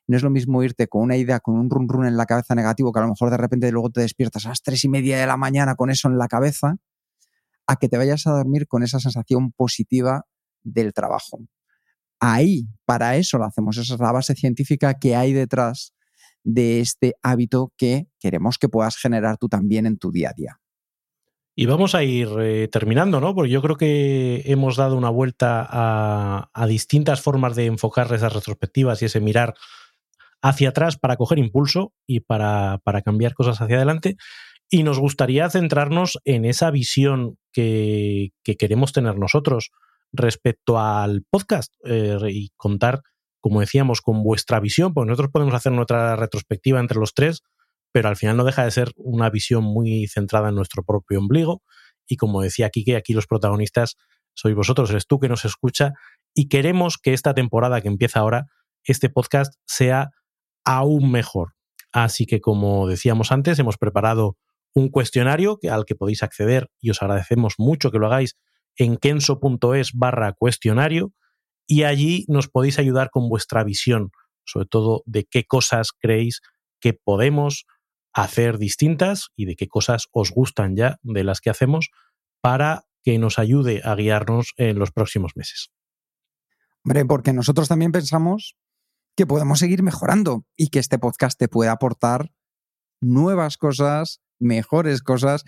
[0.07, 2.55] No es lo mismo irte con una idea, con un run run en la cabeza
[2.55, 5.19] negativo, que a lo mejor de repente luego te despiertas a las tres y media
[5.19, 6.77] de la mañana con eso en la cabeza,
[7.67, 10.25] a que te vayas a dormir con esa sensación positiva
[10.63, 11.41] del trabajo.
[12.21, 13.77] Ahí, para eso lo hacemos.
[13.77, 15.93] Esa es la base científica que hay detrás
[16.43, 20.61] de este hábito que queremos que puedas generar tú también en tu día a día.
[21.59, 23.35] Y vamos a ir eh, terminando, ¿no?
[23.35, 29.01] Porque yo creo que hemos dado una vuelta a, distintas formas de enfocar esas retrospectivas
[29.01, 29.55] y ese mirar
[30.43, 34.17] hacia atrás para coger impulso y para, para cambiar cosas hacia adelante.
[34.69, 39.71] Y nos gustaría centrarnos en esa visión que, que queremos tener nosotros
[40.13, 43.01] respecto al podcast eh, y contar,
[43.41, 47.43] como decíamos, con vuestra visión, porque nosotros podemos hacer nuestra retrospectiva entre los tres,
[47.97, 51.63] pero al final no deja de ser una visión muy centrada en nuestro propio ombligo.
[52.07, 53.97] Y como decía Kike, aquí los protagonistas
[54.35, 55.95] sois vosotros, eres tú que nos escucha,
[56.35, 58.49] y queremos que esta temporada que empieza ahora,
[58.85, 60.11] este podcast sea
[60.63, 61.55] aún mejor.
[61.91, 64.37] Así que, como decíamos antes, hemos preparado
[64.75, 68.37] un cuestionario al que podéis acceder y os agradecemos mucho que lo hagáis
[68.77, 71.15] en kenso.es barra cuestionario
[71.67, 74.11] y allí nos podéis ayudar con vuestra visión,
[74.45, 76.43] sobre todo de qué cosas creéis
[76.79, 77.65] que podemos
[78.17, 81.91] hacer distintas y de qué cosas os gustan ya de las que hacemos
[82.41, 85.71] para que nos ayude a guiarnos en los próximos meses.
[86.83, 88.57] Hombre, porque nosotros también pensamos
[89.17, 92.33] que podemos seguir mejorando y que este podcast te puede aportar
[93.03, 95.45] nuevas cosas, mejores cosas,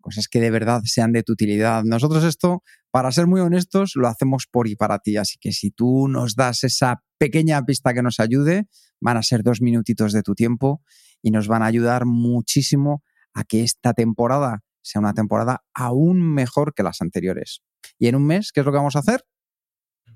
[0.00, 1.84] cosas que de verdad sean de tu utilidad.
[1.84, 5.16] Nosotros esto, para ser muy honestos, lo hacemos por y para ti.
[5.16, 8.66] Así que si tú nos das esa pequeña pista que nos ayude,
[9.00, 10.82] van a ser dos minutitos de tu tiempo
[11.22, 13.02] y nos van a ayudar muchísimo
[13.34, 17.62] a que esta temporada sea una temporada aún mejor que las anteriores.
[17.98, 19.24] Y en un mes, ¿qué es lo que vamos a hacer?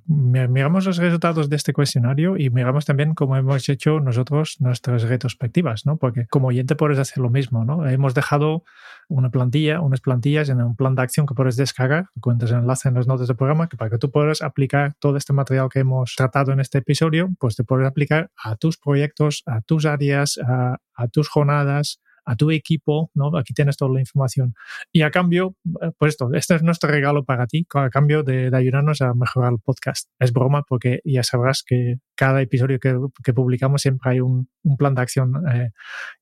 [0.07, 5.87] Miramos los resultados de este cuestionario y miramos también cómo hemos hecho nosotros nuestras retrospectivas,
[5.87, 5.97] ¿no?
[5.97, 7.87] Porque como oyente puedes hacer lo mismo, ¿no?
[7.89, 8.65] Hemos dejado
[9.09, 12.89] una plantilla, unas plantillas en un plan de acción que puedes descargar, encuentras el enlace
[12.89, 15.81] en las notas del programa, que para que tú puedas aplicar todo este material que
[15.81, 20.39] hemos tratado en este episodio, pues te puedes aplicar a tus proyectos, a tus áreas,
[20.47, 23.37] a, a tus jornadas, a tu equipo, ¿no?
[23.37, 24.55] Aquí tienes toda la información.
[24.93, 28.51] Y a cambio, eh, pues esto, este es nuestro regalo para ti, a cambio de,
[28.53, 30.09] ayudarnos a mejorar el podcast.
[30.19, 34.49] Es broma porque ya sabrás que cada episodio que, publicamos siempre hay un,
[34.79, 35.71] plan de acción eh,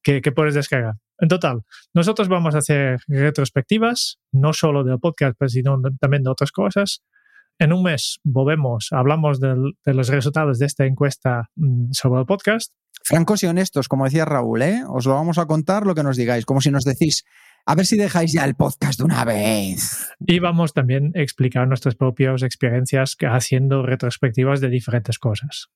[0.03, 0.95] que, puedes descargar.
[1.19, 6.51] En total, nosotros vamos a hacer retrospectivas, no solo del podcast, sino también de otras
[6.51, 7.03] cosas.
[7.59, 12.73] En un mes volvemos, hablamos de los resultados de esta encuesta mm, sobre el podcast
[13.03, 14.83] Francos y honestos, como decía Raúl, ¿eh?
[14.89, 17.25] os lo vamos a contar lo que nos digáis, como si nos decís,
[17.67, 20.09] a ver si dejáis ya el podcast de una vez.
[20.27, 25.69] Y vamos también a explicar nuestras propias experiencias haciendo retrospectivas de diferentes cosas.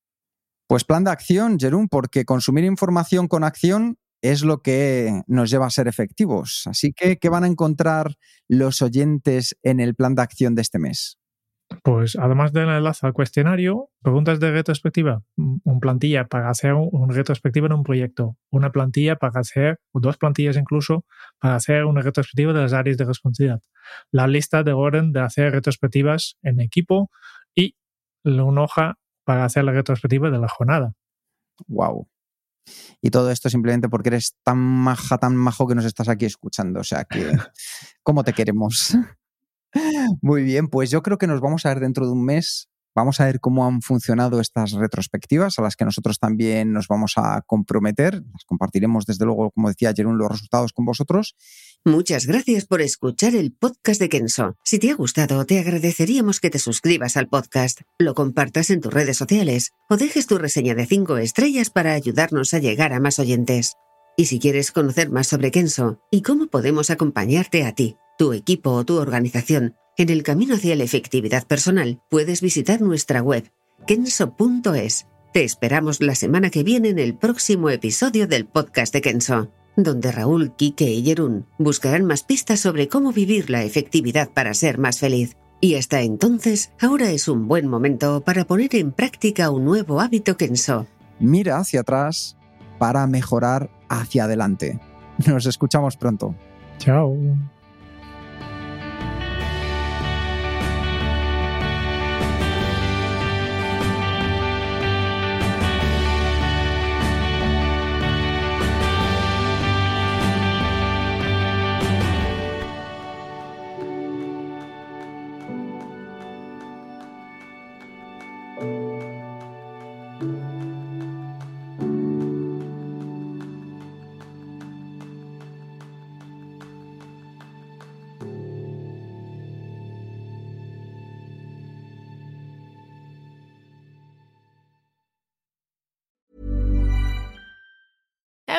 [0.66, 5.66] Pues plan de acción, Jerún, porque consumir información con acción es lo que nos lleva
[5.66, 6.62] a ser efectivos.
[6.66, 8.16] Así que, ¿qué van a encontrar
[8.48, 11.18] los oyentes en el plan de acción de este mes?
[11.82, 17.66] Pues además del enlace al cuestionario, preguntas de retrospectiva, un plantilla para hacer un, retrospectiva
[17.66, 21.04] en un proyecto, una plantilla para hacer, o dos plantillas incluso,
[21.38, 23.60] para hacer una retrospectiva de las áreas de responsabilidad,
[24.10, 27.10] la lista de orden de hacer retrospectivas en equipo
[27.54, 27.76] y
[28.24, 30.94] una hoja para hacer la retrospectiva de la jornada.
[31.66, 32.08] Wow.
[33.02, 36.80] Y todo esto simplemente porque eres tan maja, tan majo que nos estás aquí escuchando.
[36.80, 37.32] O sea que,
[38.02, 38.96] ¿cómo te queremos?
[40.22, 42.68] Muy bien, pues yo creo que nos vamos a ver dentro de un mes.
[42.96, 47.14] Vamos a ver cómo han funcionado estas retrospectivas a las que nosotros también nos vamos
[47.16, 48.14] a comprometer.
[48.14, 51.34] Las compartiremos desde luego, como decía ayer, los resultados con vosotros.
[51.84, 54.54] Muchas gracias por escuchar el podcast de Kenso.
[54.64, 58.94] Si te ha gustado, te agradeceríamos que te suscribas al podcast, lo compartas en tus
[58.94, 63.18] redes sociales o dejes tu reseña de 5 estrellas para ayudarnos a llegar a más
[63.18, 63.74] oyentes.
[64.16, 68.70] Y si quieres conocer más sobre Kenso y cómo podemos acompañarte a ti, tu equipo
[68.70, 73.50] o tu organización en el camino hacia la efectividad personal, puedes visitar nuestra web
[73.86, 75.06] kenso.es.
[75.32, 80.10] Te esperamos la semana que viene en el próximo episodio del podcast de Kenso, donde
[80.10, 84.98] Raúl, Kike y Jerún buscarán más pistas sobre cómo vivir la efectividad para ser más
[84.98, 85.36] feliz.
[85.60, 90.36] Y hasta entonces, ahora es un buen momento para poner en práctica un nuevo hábito
[90.36, 90.86] Kenso.
[91.20, 92.36] Mira hacia atrás
[92.78, 94.80] para mejorar hacia adelante.
[95.26, 96.34] Nos escuchamos pronto.
[96.78, 97.16] Chao.